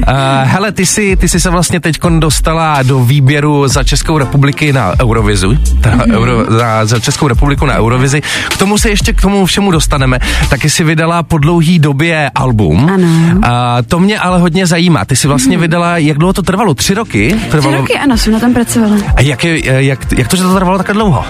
hele, 0.43 0.73
ty 0.73 0.87
jsi, 0.87 1.17
ty 1.17 1.29
jsi 1.29 1.41
se 1.41 1.51
vlastně 1.51 1.81
teď 1.81 2.01
dostala 2.19 2.83
do 2.83 3.05
výběru 3.05 3.69
za 3.69 3.85
Českou 3.85 4.19
republiky 4.19 4.73
na 4.73 4.93
Eurovizu, 5.01 5.57
teda 5.81 6.05
Euro, 6.13 6.45
za, 6.49 6.87
za 6.87 7.01
Českou 7.01 7.29
republiku 7.29 7.67
na 7.67 7.79
Eurovizi. 7.79 8.23
K 8.49 8.57
tomu 8.57 8.79
se 8.79 8.89
ještě 8.89 9.13
k 9.13 9.21
tomu 9.21 9.47
všemu 9.47 9.71
dostaneme. 9.71 10.19
Taky 10.51 10.71
si 10.71 10.85
vydala 10.85 11.23
po 11.23 11.39
dlouhý 11.39 11.79
době 11.79 12.31
album. 12.35 12.91
Ano. 12.95 13.41
A 13.43 13.83
to 13.83 14.01
mě 14.01 14.19
ale 14.19 14.39
hodně 14.39 14.67
zajímá. 14.67 15.05
Ty 15.05 15.17
si 15.17 15.29
vlastně 15.29 15.59
vydala, 15.59 15.99
jak 15.99 16.19
dlouho 16.19 16.33
to 16.33 16.43
trvalo? 16.43 16.75
Tři 16.85 16.95
roky? 16.95 17.35
Tři 17.41 17.51
Trvalo, 17.51 17.77
roky, 17.77 17.95
ano, 17.95 18.17
jsem 18.19 18.33
na 18.33 18.41
tom 18.41 18.55
pracovala. 18.55 18.97
a 19.17 19.21
jak, 19.21 19.45
je, 19.45 19.85
jak, 19.85 20.13
jak 20.19 20.29
to, 20.29 20.37
že 20.37 20.43
to 20.43 20.55
trvalo 20.55 20.79
tak 20.79 20.93
dlouho? 20.93 21.25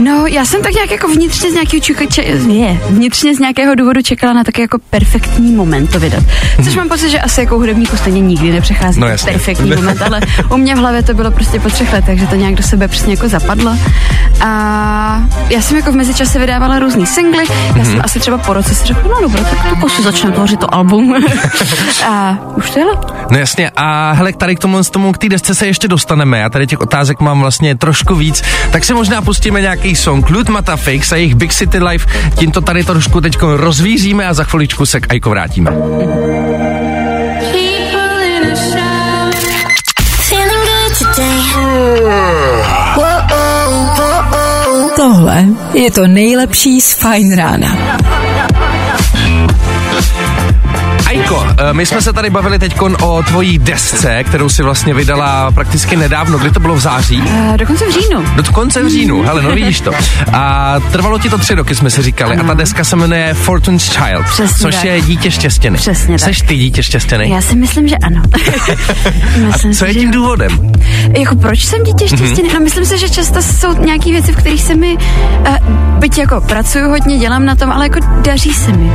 No, 0.00 0.26
já 0.26 0.44
jsem 0.44 0.62
tak 0.62 0.72
nějak 0.72 0.90
jako 0.90 1.08
vnitřně 1.08 1.50
z 1.50 1.54
nějakého 1.54 1.80
čeka, 1.80 2.06
če, 2.06 2.22
je, 2.22 2.80
vnitřně 2.90 3.34
z 3.34 3.38
nějakého 3.38 3.74
důvodu 3.74 4.02
čekala 4.02 4.32
na 4.32 4.44
taky 4.44 4.60
jako 4.60 4.78
perfektní 4.90 5.52
moment 5.52 5.86
to 5.92 6.00
vydat. 6.00 6.22
Což 6.64 6.74
mám 6.76 6.88
pocit, 6.88 7.10
že 7.10 7.20
asi 7.20 7.40
jako 7.40 7.56
hudebníku 7.56 7.96
stejně 7.96 8.20
nikdy 8.20 8.52
nepřechází 8.52 9.00
No 9.00 9.06
jasně. 9.06 9.32
perfektní 9.32 9.70
moment, 9.70 10.02
ale 10.02 10.20
u 10.50 10.56
mě 10.56 10.74
v 10.74 10.78
hlavě 10.78 11.02
to 11.02 11.14
bylo 11.14 11.30
prostě 11.30 11.60
po 11.60 11.68
třech 11.70 11.92
letech, 11.92 12.18
že 12.20 12.26
to 12.26 12.34
nějak 12.34 12.54
do 12.54 12.62
sebe 12.62 12.88
přesně 12.88 13.12
jako 13.14 13.28
zapadlo. 13.28 13.76
A 14.40 15.22
já 15.50 15.60
jsem 15.60 15.76
jako 15.76 15.92
v 15.92 15.94
mezičase 15.94 16.38
vydávala 16.38 16.78
různý 16.78 17.06
singly, 17.06 17.44
já 17.76 17.84
jsem 17.84 18.00
asi 18.04 18.20
třeba 18.20 18.38
po 18.38 18.52
roce 18.52 18.74
si 18.74 18.86
řekla, 18.86 19.02
no 19.08 19.20
dobré, 19.20 19.44
tak 19.44 19.64
jako 19.64 19.88
si 19.88 20.02
začneme 20.02 20.34
tvořit 20.34 20.60
to 20.60 20.74
album. 20.74 21.14
a 22.06 22.38
už 22.56 22.70
to 22.70 22.78
jelo. 22.78 23.00
No 23.30 23.38
jasně, 23.38 23.70
a 23.76 24.12
hele, 24.12 24.32
tady 24.32 24.56
k 24.56 24.58
tomu, 24.58 24.84
tomu 24.96 25.12
k 25.12 25.18
té 25.18 25.28
desce 25.28 25.54
se 25.54 25.66
ještě 25.66 25.88
dostaneme. 25.88 26.38
Já 26.38 26.48
tady 26.48 26.66
těch 26.66 26.80
otázek 26.80 27.20
mám 27.20 27.40
vlastně 27.40 27.74
trošku 27.74 28.14
víc, 28.14 28.42
tak 28.72 28.84
si 28.84 28.94
možná 28.94 29.22
pustíme 29.22 29.60
nějaký 29.60 29.96
song. 29.96 30.30
Lut 30.30 30.48
Mata 30.48 30.76
Fakes 30.76 31.12
a 31.12 31.16
jejich 31.16 31.34
Big 31.34 31.52
City 31.52 31.78
Life. 31.78 32.06
Tím 32.38 32.50
to 32.50 32.60
tady 32.60 32.84
trošku 32.84 33.20
teď 33.20 33.38
rozvíříme 33.42 34.26
a 34.26 34.34
za 34.34 34.44
chviličku 34.44 34.86
se 34.86 35.00
k 35.00 35.10
Aiko 35.10 35.30
vrátíme. 35.30 35.70
Tohle 44.96 45.44
je 45.74 45.90
to 45.90 46.06
nejlepší 46.06 46.80
z 46.80 46.94
Fajn 46.94 47.36
rána. 47.36 47.96
Aiko, 51.26 51.46
eh, 51.58 51.72
my 51.72 51.86
jsme 51.86 52.02
se 52.02 52.12
tady 52.12 52.30
bavili 52.30 52.58
teď 52.58 52.80
o 53.02 53.22
tvojí 53.22 53.58
desce, 53.58 54.24
kterou 54.24 54.48
si 54.48 54.62
vlastně 54.62 54.94
vydala 54.94 55.50
prakticky 55.50 55.96
nedávno. 55.96 56.38
Kdy 56.38 56.50
to 56.50 56.60
bylo 56.60 56.74
v 56.74 56.80
září? 56.80 57.20
A 57.52 57.56
dokonce 57.56 57.86
v 57.86 57.90
říjnu. 57.90 58.24
Do 58.36 58.42
konce 58.52 58.82
v 58.82 58.88
říjnu, 58.88 59.22
hele, 59.22 59.42
no 59.42 59.50
vidíš 59.50 59.80
to. 59.80 59.92
A 60.32 60.74
trvalo 60.92 61.18
ti 61.18 61.30
to 61.30 61.38
tři 61.38 61.54
roky, 61.54 61.74
jsme 61.74 61.90
si 61.90 62.02
říkali. 62.02 62.36
A 62.36 62.42
ta 62.42 62.54
deska 62.54 62.84
se 62.84 62.96
jmenuje 62.96 63.34
Fortune's 63.34 63.88
Child, 63.88 64.26
Přesně 64.26 64.58
což 64.62 64.74
tak. 64.74 64.84
je 64.84 65.00
dítě 65.00 65.30
štěstěny. 65.30 65.78
Přesně 65.78 66.18
tak. 66.18 66.28
Seš 66.28 66.42
ty 66.42 66.56
dítě 66.56 66.82
štěstěny? 66.82 67.30
Já 67.30 67.40
si 67.40 67.56
myslím, 67.56 67.88
že 67.88 67.96
ano. 67.96 68.22
myslím 69.46 69.72
Co 69.72 69.78
si, 69.78 69.84
je 69.84 69.92
že 69.92 70.00
tím 70.00 70.08
jo. 70.08 70.14
důvodem? 70.20 70.72
Jako 71.18 71.36
proč 71.36 71.64
jsem 71.64 71.82
dítě 71.82 72.08
štěstěný? 72.08 72.48
Mm-hmm. 72.48 72.54
No 72.54 72.60
myslím 72.60 72.84
si, 72.84 72.98
že 72.98 73.08
často 73.08 73.42
jsou 73.42 73.84
nějaké 73.84 74.10
věci, 74.10 74.32
v 74.32 74.36
kterých 74.36 74.62
se 74.62 74.74
mi, 74.74 74.96
uh, 74.96 75.56
byť 75.98 76.18
jako 76.18 76.40
pracuju 76.40 76.88
hodně, 76.88 77.18
dělám 77.18 77.44
na 77.44 77.54
tom, 77.54 77.72
ale 77.72 77.84
jako 77.84 77.98
daří 78.22 78.54
se 78.54 78.72
mi. 78.72 78.90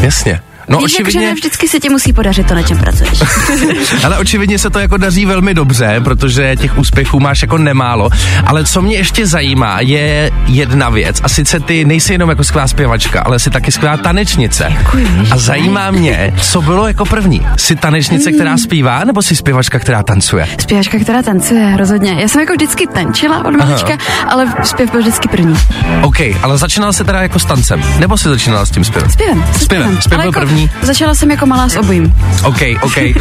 Jasně. 0.00 0.40
No 0.68 0.78
Víš, 0.78 0.84
očividně, 0.84 1.20
ne 1.26 1.34
vždycky 1.34 1.68
se 1.68 1.80
ti 1.80 1.88
musí 1.88 2.12
podařit 2.12 2.46
to, 2.46 2.54
na 2.54 2.62
čem 2.62 2.78
pracuješ. 2.78 3.18
ale 4.04 4.18
očividně 4.18 4.58
se 4.58 4.70
to 4.70 4.78
jako 4.78 4.96
daří 4.96 5.26
velmi 5.26 5.54
dobře, 5.54 6.00
protože 6.04 6.56
těch 6.56 6.78
úspěchů 6.78 7.20
máš 7.20 7.42
jako 7.42 7.58
nemálo. 7.58 8.10
Ale 8.46 8.64
co 8.64 8.82
mě 8.82 8.96
ještě 8.96 9.26
zajímá, 9.26 9.80
je 9.80 10.30
jedna 10.46 10.88
věc. 10.88 11.20
A 11.22 11.28
sice 11.28 11.60
ty 11.60 11.84
nejsi 11.84 12.12
jenom 12.12 12.28
jako 12.30 12.44
skvělá 12.44 12.66
zpěvačka, 12.68 13.20
ale 13.20 13.38
jsi 13.38 13.50
taky 13.50 13.72
skvělá 13.72 13.96
tanečnice. 13.96 14.74
Děkuji, 14.78 15.08
A 15.30 15.36
zajímá 15.38 15.90
mě, 15.90 16.34
co 16.40 16.62
bylo 16.62 16.86
jako 16.88 17.04
první. 17.04 17.46
Jsi 17.56 17.76
tanečnice, 17.76 18.32
která 18.32 18.56
zpívá, 18.56 19.04
nebo 19.04 19.22
jsi 19.22 19.36
zpěvačka, 19.36 19.78
která 19.78 20.02
tancuje? 20.02 20.48
Zpěvačka, 20.60 20.98
která 20.98 21.22
tancuje, 21.22 21.76
rozhodně. 21.76 22.16
Já 22.20 22.28
jsem 22.28 22.40
jako 22.40 22.52
vždycky 22.52 22.86
tančila 22.86 23.44
od 23.44 23.50
malička, 23.50 23.98
ale 24.28 24.54
zpěv 24.64 24.90
byl 24.90 25.00
vždycky 25.00 25.28
první. 25.28 25.56
OK, 26.02 26.16
ale 26.42 26.58
začínala 26.58 26.92
se 26.92 27.04
teda 27.04 27.22
jako 27.22 27.38
s 27.38 27.44
tancem, 27.44 27.82
nebo 27.98 28.18
jsi 28.18 28.28
začínala 28.28 28.66
s 28.66 28.70
tím 28.70 28.84
zpěvem? 28.84 29.10
Zpěvem. 29.10 29.44
Zpěvem, 29.60 30.00
zpěv 30.00 30.12
Ale 30.20 30.22
byl 30.22 30.28
jako, 30.28 30.40
první. 30.40 30.51
Začala 30.82 31.14
jsem 31.14 31.30
jako 31.30 31.46
malá 31.46 31.68
s 31.68 31.76
obojím. 31.76 32.14
OK, 32.44 32.60
OK. 32.82 32.96
Uh, 32.96 33.14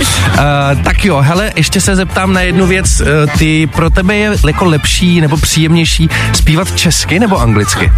tak 0.84 1.06
jo, 1.06 1.17
hele, 1.22 1.52
ještě 1.56 1.82
se 1.82 1.96
zeptám 1.96 2.34
na 2.34 2.41
jednu 2.41 2.67
věc. 2.67 3.02
Uh, 3.02 3.08
ty 3.39 3.67
pro 3.67 3.89
tebe 3.89 4.15
je 4.15 4.32
jako 4.48 4.65
lepší 4.65 5.22
nebo 5.22 5.38
příjemnější 5.38 6.10
zpívat 6.34 6.76
česky 6.76 7.20
nebo 7.20 7.41
anglicky? 7.41 7.91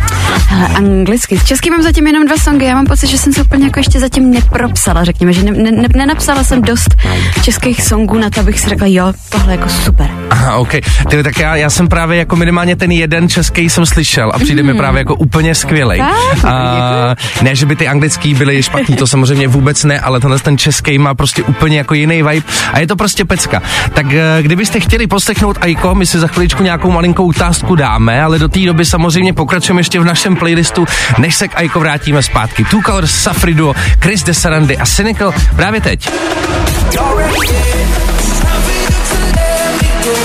Hele, 0.47 0.67
anglicky. 0.67 1.37
V 1.37 1.45
česky 1.45 1.69
mám 1.69 1.81
zatím 1.81 2.07
jenom 2.07 2.25
dva 2.27 2.37
songy. 2.37 2.65
Já 2.65 2.75
mám 2.75 2.85
pocit, 2.85 3.07
že 3.07 3.17
jsem 3.17 3.33
se 3.33 3.41
úplně 3.41 3.65
jako 3.65 3.79
ještě 3.79 3.99
zatím 3.99 4.31
nepropsala, 4.31 5.03
řekněme, 5.03 5.33
že 5.33 5.43
ne, 5.43 5.51
ne, 5.51 5.71
ne, 5.71 5.87
nenapsala 5.95 6.43
jsem 6.43 6.61
dost 6.61 6.95
českých 7.41 7.83
songů 7.83 8.17
na 8.17 8.29
to, 8.29 8.39
abych 8.39 8.59
si 8.59 8.69
řekla, 8.69 8.87
jo, 8.89 9.13
tohle 9.29 9.53
je 9.53 9.57
jako 9.57 9.69
super. 9.69 10.09
Aha, 10.29 10.55
OK. 10.55 10.71
Ty, 11.09 11.23
tak 11.23 11.39
já, 11.39 11.55
já 11.55 11.69
jsem 11.69 11.87
právě 11.87 12.17
jako 12.17 12.35
minimálně 12.35 12.75
ten 12.75 12.91
jeden 12.91 13.29
český 13.29 13.69
jsem 13.69 13.85
slyšel 13.85 14.31
a 14.33 14.39
přijde 14.39 14.63
mi 14.63 14.73
právě 14.73 14.99
jako 14.99 15.15
úplně 15.15 15.55
skvělej. 15.55 15.99
Tak, 15.99 16.45
A, 16.45 17.15
ne, 17.41 17.55
že 17.55 17.65
by 17.65 17.75
ty 17.75 17.87
anglický 17.87 18.33
byly 18.33 18.63
špatný, 18.63 18.95
to 18.95 19.07
samozřejmě 19.25 19.47
vůbec 19.47 19.83
ne, 19.83 19.99
ale 19.99 20.19
tenhle 20.19 20.39
ten 20.39 20.57
český 20.57 20.97
má 20.97 21.13
prostě 21.13 21.43
úplně 21.43 21.77
jako 21.77 21.93
jiný 21.93 22.23
vibe 22.23 22.45
a 22.73 22.79
je 22.79 22.87
to 22.87 22.95
prostě 22.95 23.25
pecka. 23.25 23.61
Tak 23.93 24.05
eh, 24.13 24.37
kdybyste 24.41 24.79
chtěli 24.79 25.07
poslechnout 25.07 25.57
Aiko, 25.61 25.95
my 25.95 26.05
si 26.05 26.19
za 26.19 26.27
chviličku 26.27 26.63
nějakou 26.63 26.91
malinkou 26.91 27.29
otázku 27.29 27.75
dáme, 27.75 28.23
ale 28.23 28.39
do 28.39 28.49
té 28.49 28.59
doby 28.59 28.85
samozřejmě 28.85 29.33
pokračujeme 29.33 29.79
ještě 29.79 29.99
v 29.99 30.05
našem 30.05 30.35
playlistu, 30.35 30.85
než 31.17 31.35
se 31.35 31.47
k 31.47 31.57
Aiko 31.57 31.79
vrátíme 31.79 32.23
zpátky. 32.23 32.65
Two 32.65 32.81
Colors, 32.85 33.11
Safriduo, 33.11 33.73
Chris 33.99 34.23
Desarandy 34.23 34.77
a 34.77 34.85
Cynical 34.85 35.33
právě 35.55 35.81
teď. 35.81 36.09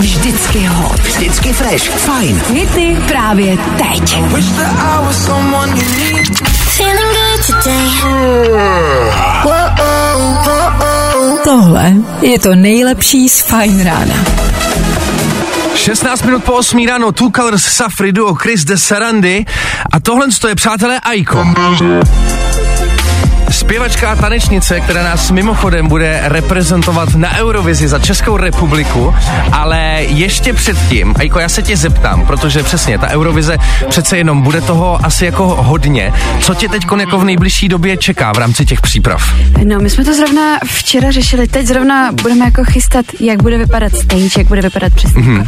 Vždycky 0.00 0.64
hot. 0.64 1.00
Vždycky 1.00 1.52
fresh. 1.52 1.90
Fajn. 1.90 2.42
Hity 2.52 2.96
právě 3.08 3.58
teď. 3.76 4.18
Tohle 11.44 11.92
je 12.20 12.38
to 12.38 12.54
nejlepší 12.54 13.28
z 13.28 13.40
Fajn 13.40 13.84
rána. 13.84 14.14
16 15.74 16.22
minut 16.22 16.44
po 16.44 16.52
8 16.52 16.86
ráno, 16.86 17.12
Two 17.12 17.30
Colors, 17.36 17.64
Safri 17.64 18.12
Duo, 18.12 18.34
Chris 18.34 18.64
de 18.64 18.78
Sarandy 18.78 19.44
a 19.92 20.00
tohle 20.00 20.26
to 20.40 20.48
je, 20.48 20.54
přátelé, 20.54 21.00
Aiko. 21.00 21.44
Zpěvačka 23.68 24.10
a 24.10 24.16
tanečnice, 24.16 24.80
která 24.80 25.02
nás 25.02 25.30
mimochodem 25.30 25.88
bude 25.88 26.20
reprezentovat 26.24 27.14
na 27.14 27.36
Eurovizi 27.38 27.88
za 27.88 27.98
Českou 27.98 28.36
republiku, 28.36 29.14
ale 29.52 30.02
ještě 30.08 30.52
předtím, 30.52 31.14
Ajko, 31.18 31.38
já 31.38 31.48
se 31.48 31.62
tě 31.62 31.76
zeptám, 31.76 32.26
protože 32.26 32.62
přesně, 32.62 32.98
ta 32.98 33.08
Eurovize 33.08 33.56
přece 33.88 34.16
jenom 34.16 34.42
bude 34.42 34.60
toho 34.60 35.04
asi 35.04 35.24
jako 35.24 35.46
hodně. 35.46 36.12
Co 36.40 36.54
tě 36.54 36.68
teď 36.68 36.82
jako 37.00 37.18
v 37.18 37.24
nejbližší 37.24 37.68
době 37.68 37.96
čeká 37.96 38.32
v 38.32 38.38
rámci 38.38 38.64
těch 38.64 38.80
příprav? 38.80 39.34
No, 39.64 39.78
my 39.80 39.90
jsme 39.90 40.04
to 40.04 40.14
zrovna 40.14 40.58
včera 40.66 41.10
řešili, 41.10 41.48
teď 41.48 41.66
zrovna 41.66 42.12
budeme 42.12 42.44
jako 42.44 42.64
chystat, 42.64 43.06
jak 43.20 43.42
bude 43.42 43.58
vypadat 43.58 43.92
stage, 43.94 44.38
jak 44.38 44.46
bude 44.46 44.62
vypadat 44.62 44.92
přesně 44.92 45.22
mm-hmm. 45.22 45.46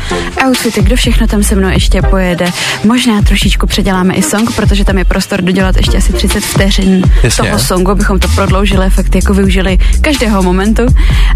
outfity, 0.48 0.82
kdo 0.82 0.96
všechno 0.96 1.26
tam 1.26 1.42
se 1.42 1.54
mnou 1.54 1.68
ještě 1.68 2.02
pojede. 2.02 2.46
Možná 2.84 3.22
trošičku 3.22 3.66
předěláme 3.66 4.14
i 4.14 4.22
song, 4.22 4.56
protože 4.56 4.84
tam 4.84 4.98
je 4.98 5.04
prostor 5.04 5.42
dodělat 5.42 5.76
ještě 5.76 5.98
asi 5.98 6.12
30 6.12 6.44
vteřin 6.44 7.02
Jasně. 7.22 7.44
toho 7.44 7.58
songu, 7.58 7.94
abychom 8.10 8.28
to 8.30 8.34
prodloužili, 8.34 8.90
fakt 8.90 9.14
jako 9.14 9.34
využili 9.34 9.78
každého 10.00 10.42
momentu. 10.42 10.82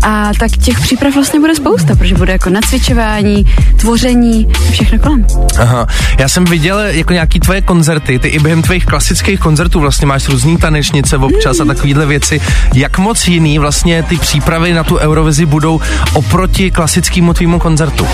A 0.03 0.31
tak 0.39 0.51
těch 0.51 0.81
příprav 0.81 1.15
vlastně 1.15 1.41
bude 1.41 1.55
spousta, 1.55 1.97
protože 1.97 2.15
bude 2.15 2.33
jako 2.33 2.51
nacvičování, 2.51 3.45
tvoření, 3.77 4.49
všechno 4.71 4.99
kolem. 4.99 5.27
Aha, 5.61 5.87
já 6.19 6.29
jsem 6.29 6.45
viděl 6.45 6.79
jako 6.79 7.13
nějaký 7.13 7.41
tvoje 7.41 7.61
koncerty, 7.61 8.19
ty 8.19 8.29
i 8.29 8.39
během 8.39 8.63
tvých 8.63 8.87
klasických 8.87 9.41
koncertů 9.41 9.81
vlastně 9.81 10.07
máš 10.07 10.29
různý 10.29 10.57
tanečnice 10.57 11.17
občas 11.17 11.61
a 11.61 11.65
takovýhle 11.65 12.07
věci. 12.07 12.41
Jak 12.75 12.99
moc 12.99 13.29
jiný 13.29 13.59
vlastně 13.59 14.03
ty 14.03 14.17
přípravy 14.17 14.73
na 14.73 14.85
tu 14.85 14.97
Eurovizi 14.99 15.47
budou 15.47 15.81
oproti 16.13 16.71
klasickému 16.71 17.35
tvýmu 17.35 17.59
koncertu? 17.59 18.07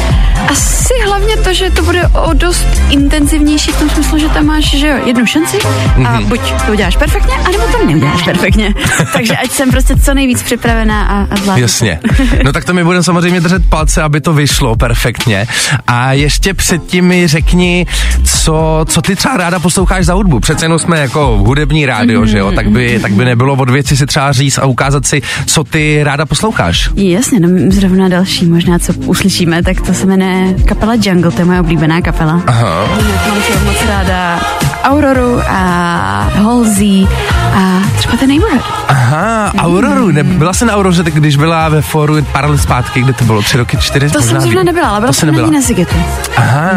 Asi 0.50 0.94
hlavně 1.06 1.36
to, 1.36 1.54
že 1.54 1.70
to 1.70 1.82
bude 1.82 2.06
o 2.08 2.32
dost 2.32 2.66
intenzivnější 2.90 3.70
v 3.72 3.78
tom 3.78 3.90
smyslu, 3.90 4.18
že 4.18 4.28
tam 4.28 4.46
máš 4.46 4.70
že 4.70 4.88
jo, 4.88 4.96
jednu 5.06 5.26
šanci 5.26 5.58
a 6.06 6.20
Mhm. 6.20 6.24
buď 6.24 6.40
to 6.66 6.72
uděláš 6.72 6.96
perfektně, 6.96 7.34
anebo 7.34 7.62
to 7.72 7.86
neuděláš 7.86 8.22
perfektně. 8.22 8.49
Takže 9.12 9.36
ať 9.36 9.50
jsem 9.50 9.70
prostě 9.70 9.96
co 9.96 10.14
nejvíc 10.14 10.42
připravená 10.42 11.02
a, 11.06 11.22
a 11.22 11.36
zvládnu. 11.36 11.62
Jasně. 11.62 12.00
No 12.44 12.52
tak 12.52 12.64
to 12.64 12.74
mi 12.74 12.84
budeme 12.84 13.02
samozřejmě 13.02 13.40
držet 13.40 13.62
palce, 13.68 14.02
aby 14.02 14.20
to 14.20 14.32
vyšlo 14.32 14.76
perfektně. 14.76 15.46
A 15.86 16.12
ještě 16.12 16.54
předtím 16.54 17.04
mi 17.04 17.26
řekni, 17.26 17.86
co, 18.24 18.84
co 18.88 19.02
ty 19.02 19.16
třeba 19.16 19.36
ráda 19.36 19.58
posloucháš 19.58 20.04
za 20.04 20.14
hudbu. 20.14 20.40
Přece 20.40 20.64
jenom 20.64 20.78
jsme 20.78 21.00
jako 21.00 21.38
hudební 21.38 21.86
rádio, 21.86 22.26
že 22.26 22.38
jo? 22.38 22.52
Tak 22.52 22.70
by, 22.70 22.98
tak 23.02 23.12
by 23.12 23.24
nebylo 23.24 23.54
od 23.54 23.70
věci 23.70 23.96
si 23.96 24.06
třeba 24.06 24.32
říct 24.32 24.58
a 24.58 24.66
ukázat 24.66 25.06
si, 25.06 25.22
co 25.46 25.64
ty 25.64 26.00
ráda 26.04 26.26
posloucháš. 26.26 26.90
Jasně, 26.94 27.40
no 27.40 27.48
zrovna 27.70 28.08
další 28.08 28.46
možná, 28.46 28.78
co 28.78 28.92
uslyšíme, 28.92 29.62
tak 29.62 29.80
to 29.80 29.94
se 29.94 30.06
jmenuje 30.06 30.54
kapela 30.64 30.94
Jungle, 30.94 31.30
to 31.30 31.40
je 31.40 31.44
moje 31.44 31.60
oblíbená 31.60 32.00
kapela. 32.00 32.42
Aha. 32.46 32.86
Mám 33.26 33.64
moc 33.64 33.76
ráda 33.88 34.40
Auroru 34.84 35.40
a 35.48 36.28
Halsey 36.34 37.06
a 37.54 37.80
třeba 37.96 38.16
ten 38.16 38.28
Neighborhood. 38.28 38.62
Aha, 38.88 39.52
Auroru. 39.58 40.10
Ne, 40.10 40.24
byla 40.24 40.52
jsi 40.52 40.64
na 40.64 40.74
Auroře, 40.74 41.02
tak 41.02 41.14
když 41.14 41.36
byla 41.36 41.68
ve 41.68 41.82
fóru 41.82 42.22
pár 42.32 42.50
let 42.50 42.58
zpátky, 42.60 43.02
kde 43.02 43.12
to 43.12 43.24
bylo? 43.24 43.42
Tři 43.42 43.56
roky, 43.56 43.76
čtyři? 43.80 44.10
To 44.10 44.18
možná 44.20 44.32
jsem 44.32 44.40
zrovna 44.40 44.62
nebyla, 44.62 44.88
ale 44.88 45.00
byla 45.00 45.08
to 45.08 45.12
jsem 45.12 45.26
nebyla. 45.26 45.50
na 45.50 45.60
Zigetu. 45.60 45.96
Aha, 46.36 46.70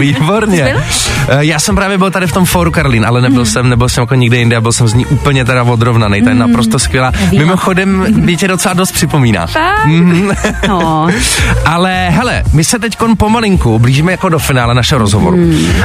výborně. 0.00 0.56
Jsi 0.56 0.62
byl? 0.72 0.80
Eh, 1.28 1.44
Já 1.44 1.58
jsem 1.58 1.74
právě 1.76 1.98
byl 1.98 2.10
tady 2.10 2.26
v 2.26 2.32
tom 2.32 2.44
fóru 2.44 2.70
Karlín, 2.70 3.06
ale 3.06 3.20
nebyl 3.20 3.44
jsem, 3.44 3.68
nebyl 3.68 3.88
jsem 3.88 4.02
jako 4.02 4.14
nikde 4.14 4.36
jinde 4.36 4.56
a 4.56 4.60
byl 4.60 4.72
jsem 4.72 4.88
z 4.88 4.94
ní 4.94 5.06
úplně 5.06 5.44
teda 5.44 5.62
odrovnaný. 5.62 6.22
Ta 6.22 6.28
je 6.30 6.34
naprosto 6.34 6.78
skvělá. 6.78 7.12
Mimochodem, 7.38 8.06
mě 8.14 8.36
tě 8.36 8.48
docela 8.48 8.74
dost 8.74 8.92
připomíná. 8.92 9.46
Mhm. 9.86 10.32
No. 10.68 11.06
Ale 11.64 12.08
hele, 12.10 12.42
my 12.52 12.64
se 12.64 12.78
teď 12.78 12.96
pomalinku 13.18 13.78
blížíme 13.78 14.12
jako 14.12 14.28
do 14.28 14.38
finále 14.38 14.74
našeho 14.74 14.98
rozhovoru. 14.98 15.36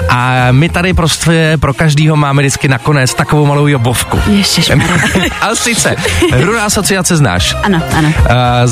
A 0.09 0.33
my 0.51 0.69
tady 0.69 0.93
prostě 0.93 1.40
pro 1.59 1.73
každýho 1.73 2.15
máme 2.15 2.41
vždycky 2.41 2.67
nakonec 2.67 3.13
takovou 3.13 3.45
malou 3.45 3.67
jobovku. 3.67 4.19
Ježišmarja. 4.27 4.95
A 5.41 5.55
sice, 5.55 5.95
Runa 6.31 6.63
asociace 6.63 7.17
znáš. 7.17 7.55
Ano, 7.63 7.81
ano. 7.97 8.13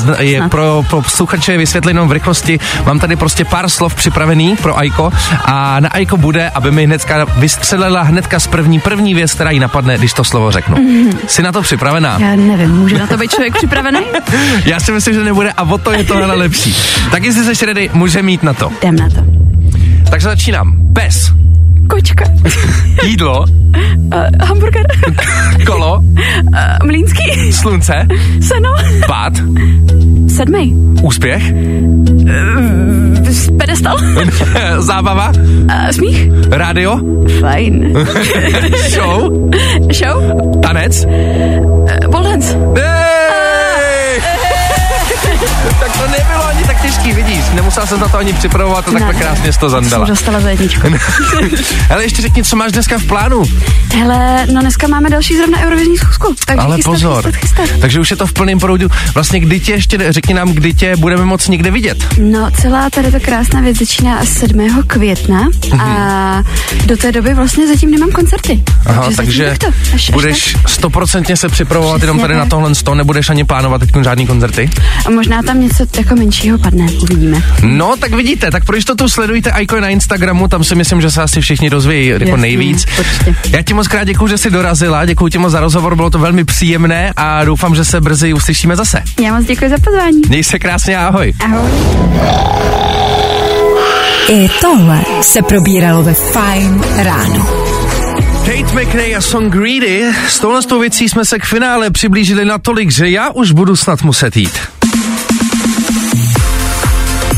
Uh, 0.08 0.20
je 0.20 0.38
Snad. 0.38 0.50
pro, 0.50 0.84
pro 0.90 1.02
posluchače 1.02 1.56
vysvětlit 1.56 1.90
jenom 1.90 2.08
v 2.08 2.12
rychlosti. 2.12 2.58
Mám 2.86 2.98
tady 2.98 3.16
prostě 3.16 3.44
pár 3.44 3.68
slov 3.68 3.94
připravený 3.94 4.56
pro 4.56 4.78
Aiko 4.78 5.12
a 5.44 5.80
na 5.80 5.88
Aiko 5.88 6.16
bude, 6.16 6.50
aby 6.50 6.70
mi 6.70 6.86
hnedka 6.86 7.24
vystřelila 7.36 8.02
hnedka 8.02 8.40
z 8.40 8.46
první 8.46 8.80
první 8.80 9.14
věc, 9.14 9.34
která 9.34 9.50
jí 9.50 9.60
napadne, 9.60 9.98
když 9.98 10.12
to 10.12 10.24
slovo 10.24 10.50
řeknu. 10.50 10.76
Mhm. 10.76 11.18
Jsi 11.26 11.42
na 11.42 11.52
to 11.52 11.62
připravená? 11.62 12.18
Já 12.20 12.36
nevím, 12.36 12.70
může 12.70 12.98
na 12.98 13.06
to 13.06 13.16
být 13.16 13.30
člověk 13.30 13.56
připravený? 13.56 14.00
Já 14.64 14.80
si 14.80 14.92
myslím, 14.92 15.14
že 15.14 15.24
nebude 15.24 15.52
a 15.56 15.62
o 15.62 15.78
to 15.78 15.92
je 15.92 16.04
tohle 16.04 16.34
lepší. 16.34 16.74
Tak 17.10 17.24
jestli 17.24 17.56
jsi 17.56 17.66
ready, 17.66 17.90
může 17.92 18.22
mít 18.22 18.42
na 18.42 18.52
to. 18.52 18.72
Jdem 18.82 18.96
na 18.96 19.08
to. 19.08 19.24
Takže 20.10 20.28
začínám. 20.28 20.72
Pes, 20.92 21.32
Kočka. 21.90 22.24
jídlo, 23.04 23.44
Uh, 24.10 24.26
hamburger. 24.46 24.86
kolo, 25.66 25.98
Uh, 25.98 26.02
mlínský. 26.86 27.52
slunce, 27.52 27.94
Seno. 28.40 28.74
pád, 29.06 29.32
Sedmý. 30.36 30.72
úspěch, 31.02 31.52
Uh, 31.52 31.58
pedestal. 33.58 33.96
zábava, 34.78 35.32
Uh, 35.36 35.90
smích. 35.90 36.28
rádio, 36.50 37.00
Fajn. 37.40 37.94
show, 38.90 39.50
Show. 39.92 40.22
tanec. 40.62 41.04
Uh, 41.04 41.10
pole 42.10 42.28
dance. 42.30 42.56
Nemusela 47.54 47.86
jsem 47.86 48.00
na 48.00 48.08
to 48.08 48.18
ani 48.18 48.32
připravovat 48.32 48.88
a 48.88 48.92
takhle 48.92 49.12
Ne. 49.12 49.18
krásně 49.18 49.50
to 49.60 49.70
zandala. 49.70 50.06
Jsem 50.06 50.12
dostala 50.12 50.40
za 50.40 50.50
jedničku. 50.50 50.86
Ale 51.90 52.02
ještě 52.04 52.22
řekni, 52.22 52.44
co 52.44 52.56
máš 52.56 52.72
dneska 52.72 52.98
v 52.98 53.04
plánu. 53.04 53.42
Hele, 53.98 54.46
no 54.52 54.60
dneska 54.60 54.88
máme 54.88 55.10
další 55.10 55.36
zrovna 55.36 55.58
eurovizní 55.60 55.98
schůzku. 55.98 56.34
Takže 56.46 56.60
Ale 56.62 56.76
chystat, 56.76 56.90
pozor. 56.92 57.32
Chystat, 57.32 57.40
chystat. 57.64 57.80
Takže 57.80 58.00
už 58.00 58.10
je 58.10 58.16
to 58.16 58.26
v 58.26 58.32
plném 58.32 58.58
proudu. 58.58 58.88
Vlastně 59.14 59.40
kdy 59.40 59.60
tě 59.60 59.72
ještě, 59.72 60.12
řekni 60.12 60.34
nám, 60.34 60.52
kdy 60.52 60.74
tě 60.74 60.96
budeme 60.96 61.24
moc 61.24 61.48
někde 61.48 61.70
vidět. 61.70 62.06
No, 62.18 62.50
celá 62.50 62.90
tady 62.90 63.12
ta 63.12 63.20
krásná 63.20 63.60
věc 63.60 63.78
začíná 63.78 64.24
7. 64.24 64.82
května 64.86 65.48
a 65.80 66.42
do 66.86 66.96
té 66.96 67.12
doby 67.12 67.34
vlastně 67.34 67.66
zatím 67.68 67.90
nemám 67.90 68.10
koncerty. 68.10 68.62
Aha, 68.86 69.08
takže 69.16 69.50
až- 69.50 69.58
až 69.94 70.10
budeš 70.10 70.56
stoprocentně 70.66 71.36
se 71.36 71.48
připravovat 71.48 72.00
jenom 72.02 72.16
Přesně 72.16 72.22
tady 72.28 72.34
na 72.38 72.40
tak. 72.44 72.50
tohle 72.50 72.74
sto, 72.74 72.94
nebudeš 72.94 73.30
ani 73.30 73.44
plánovat 73.44 73.80
teď 73.80 73.90
žádný 74.04 74.26
koncerty. 74.26 74.70
A 75.06 75.10
možná 75.10 75.42
tam 75.42 75.60
něco 75.60 75.86
jako 75.98 76.14
menšího 76.16 76.58
padne, 76.58 76.86
uvidíme. 77.02 77.39
No, 77.62 77.96
tak 77.96 78.14
vidíte, 78.14 78.50
tak 78.50 78.64
pro 78.64 78.76
jistotu 78.76 79.08
sledujte 79.08 79.52
Aiko 79.52 79.80
na 79.80 79.88
Instagramu, 79.88 80.48
tam 80.48 80.64
si 80.64 80.74
myslím, 80.74 81.00
že 81.00 81.10
se 81.10 81.22
asi 81.22 81.40
všichni 81.40 81.70
dozvějí 81.70 82.06
jako 82.08 82.24
Jasně, 82.24 82.36
nejvíc. 82.36 82.86
určitě. 82.98 83.34
Já 83.56 83.62
ti 83.62 83.74
moc 83.74 83.88
krát 83.88 84.04
děkuji, 84.04 84.26
že 84.26 84.38
jsi 84.38 84.50
dorazila, 84.50 85.04
děkuji 85.04 85.28
ti 85.28 85.38
moc 85.38 85.52
za 85.52 85.60
rozhovor, 85.60 85.96
bylo 85.96 86.10
to 86.10 86.18
velmi 86.18 86.44
příjemné 86.44 87.12
a 87.16 87.44
doufám, 87.44 87.74
že 87.74 87.84
se 87.84 88.00
brzy 88.00 88.32
uslyšíme 88.32 88.76
zase. 88.76 89.02
Já 89.22 89.34
moc 89.34 89.46
děkuji 89.46 89.70
za 89.70 89.76
pozvání. 89.84 90.20
Měj 90.28 90.44
se 90.44 90.58
krásně, 90.58 90.98
ahoj. 90.98 91.32
Ahoj. 91.44 91.70
I 94.28 94.48
tohle 94.60 95.02
se 95.22 95.42
probíralo 95.42 96.02
ve 96.02 96.14
Fine 96.14 97.02
ráno. 97.04 97.46
Kate 98.46 98.80
McRae 98.80 99.14
a 99.16 99.20
Song 99.20 99.52
Greedy. 99.52 100.04
S 100.28 100.38
touhle 100.38 100.62
s 100.62 100.66
tou 100.66 100.80
věcí 100.80 101.08
jsme 101.08 101.24
se 101.24 101.38
k 101.38 101.44
finále 101.44 101.90
přiblížili 101.90 102.44
natolik, 102.44 102.90
že 102.90 103.10
já 103.10 103.30
už 103.30 103.52
budu 103.52 103.76
snad 103.76 104.02
muset 104.02 104.36
jít. 104.36 104.52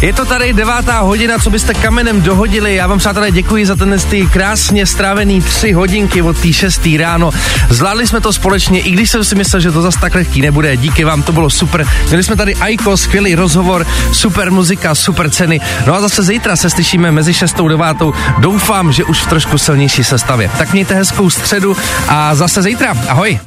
Je 0.03 0.13
to 0.13 0.25
tady 0.25 0.53
devátá 0.53 1.01
hodina, 1.01 1.39
co 1.39 1.51
byste 1.51 1.75
kamenem 1.75 2.23
dohodili. 2.23 2.75
Já 2.75 2.87
vám 2.87 2.99
přátelé 2.99 3.31
děkuji 3.31 3.67
za 3.67 3.77
ten 3.77 3.99
ty 4.11 4.27
krásně 4.27 4.87
strávený 4.87 5.43
tři 5.43 5.73
hodinky 5.73 6.23
od 6.23 6.39
té 6.39 6.53
šestý 6.53 6.97
ráno. 6.97 7.31
Zvládli 7.71 8.07
jsme 8.07 8.21
to 8.21 8.33
společně, 8.33 8.81
i 8.81 8.91
když 8.91 9.11
jsem 9.11 9.25
si 9.25 9.35
myslel, 9.35 9.61
že 9.61 9.73
to 9.73 9.83
zas 9.83 9.97
tak 9.97 10.15
lehký 10.15 10.41
nebude. 10.41 10.77
Díky 10.77 11.05
vám, 11.05 11.23
to 11.23 11.33
bylo 11.33 11.51
super. 11.51 11.87
Měli 12.09 12.23
jsme 12.23 12.37
tady 12.37 12.55
Aiko, 12.55 12.97
skvělý 12.97 13.35
rozhovor, 13.35 13.87
super 14.13 14.51
muzika, 14.51 14.95
super 14.95 15.31
ceny. 15.31 15.61
No 15.87 15.95
a 15.95 16.01
zase 16.01 16.23
zítra 16.23 16.57
se 16.57 16.71
slyšíme 16.71 17.13
mezi 17.13 17.35
šestou 17.35 17.69
devátou. 17.69 18.15
Doufám, 18.39 18.93
že 18.93 19.05
už 19.05 19.21
v 19.21 19.27
trošku 19.27 19.59
silnější 19.59 20.05
sestavě. 20.05 20.51
Tak 20.59 20.73
mějte 20.73 20.95
hezkou 20.95 21.31
středu 21.31 21.77
a 22.09 22.35
zase 22.35 22.63
zítra. 22.63 22.95
Ahoj. 23.09 23.41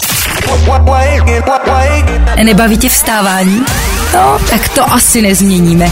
Nebaví 2.43 2.77
tě 2.77 2.89
vstávání? 2.89 3.65
No, 4.13 4.39
tak 4.49 4.69
to 4.69 4.93
asi 4.93 5.21
nezměníme. 5.21 5.91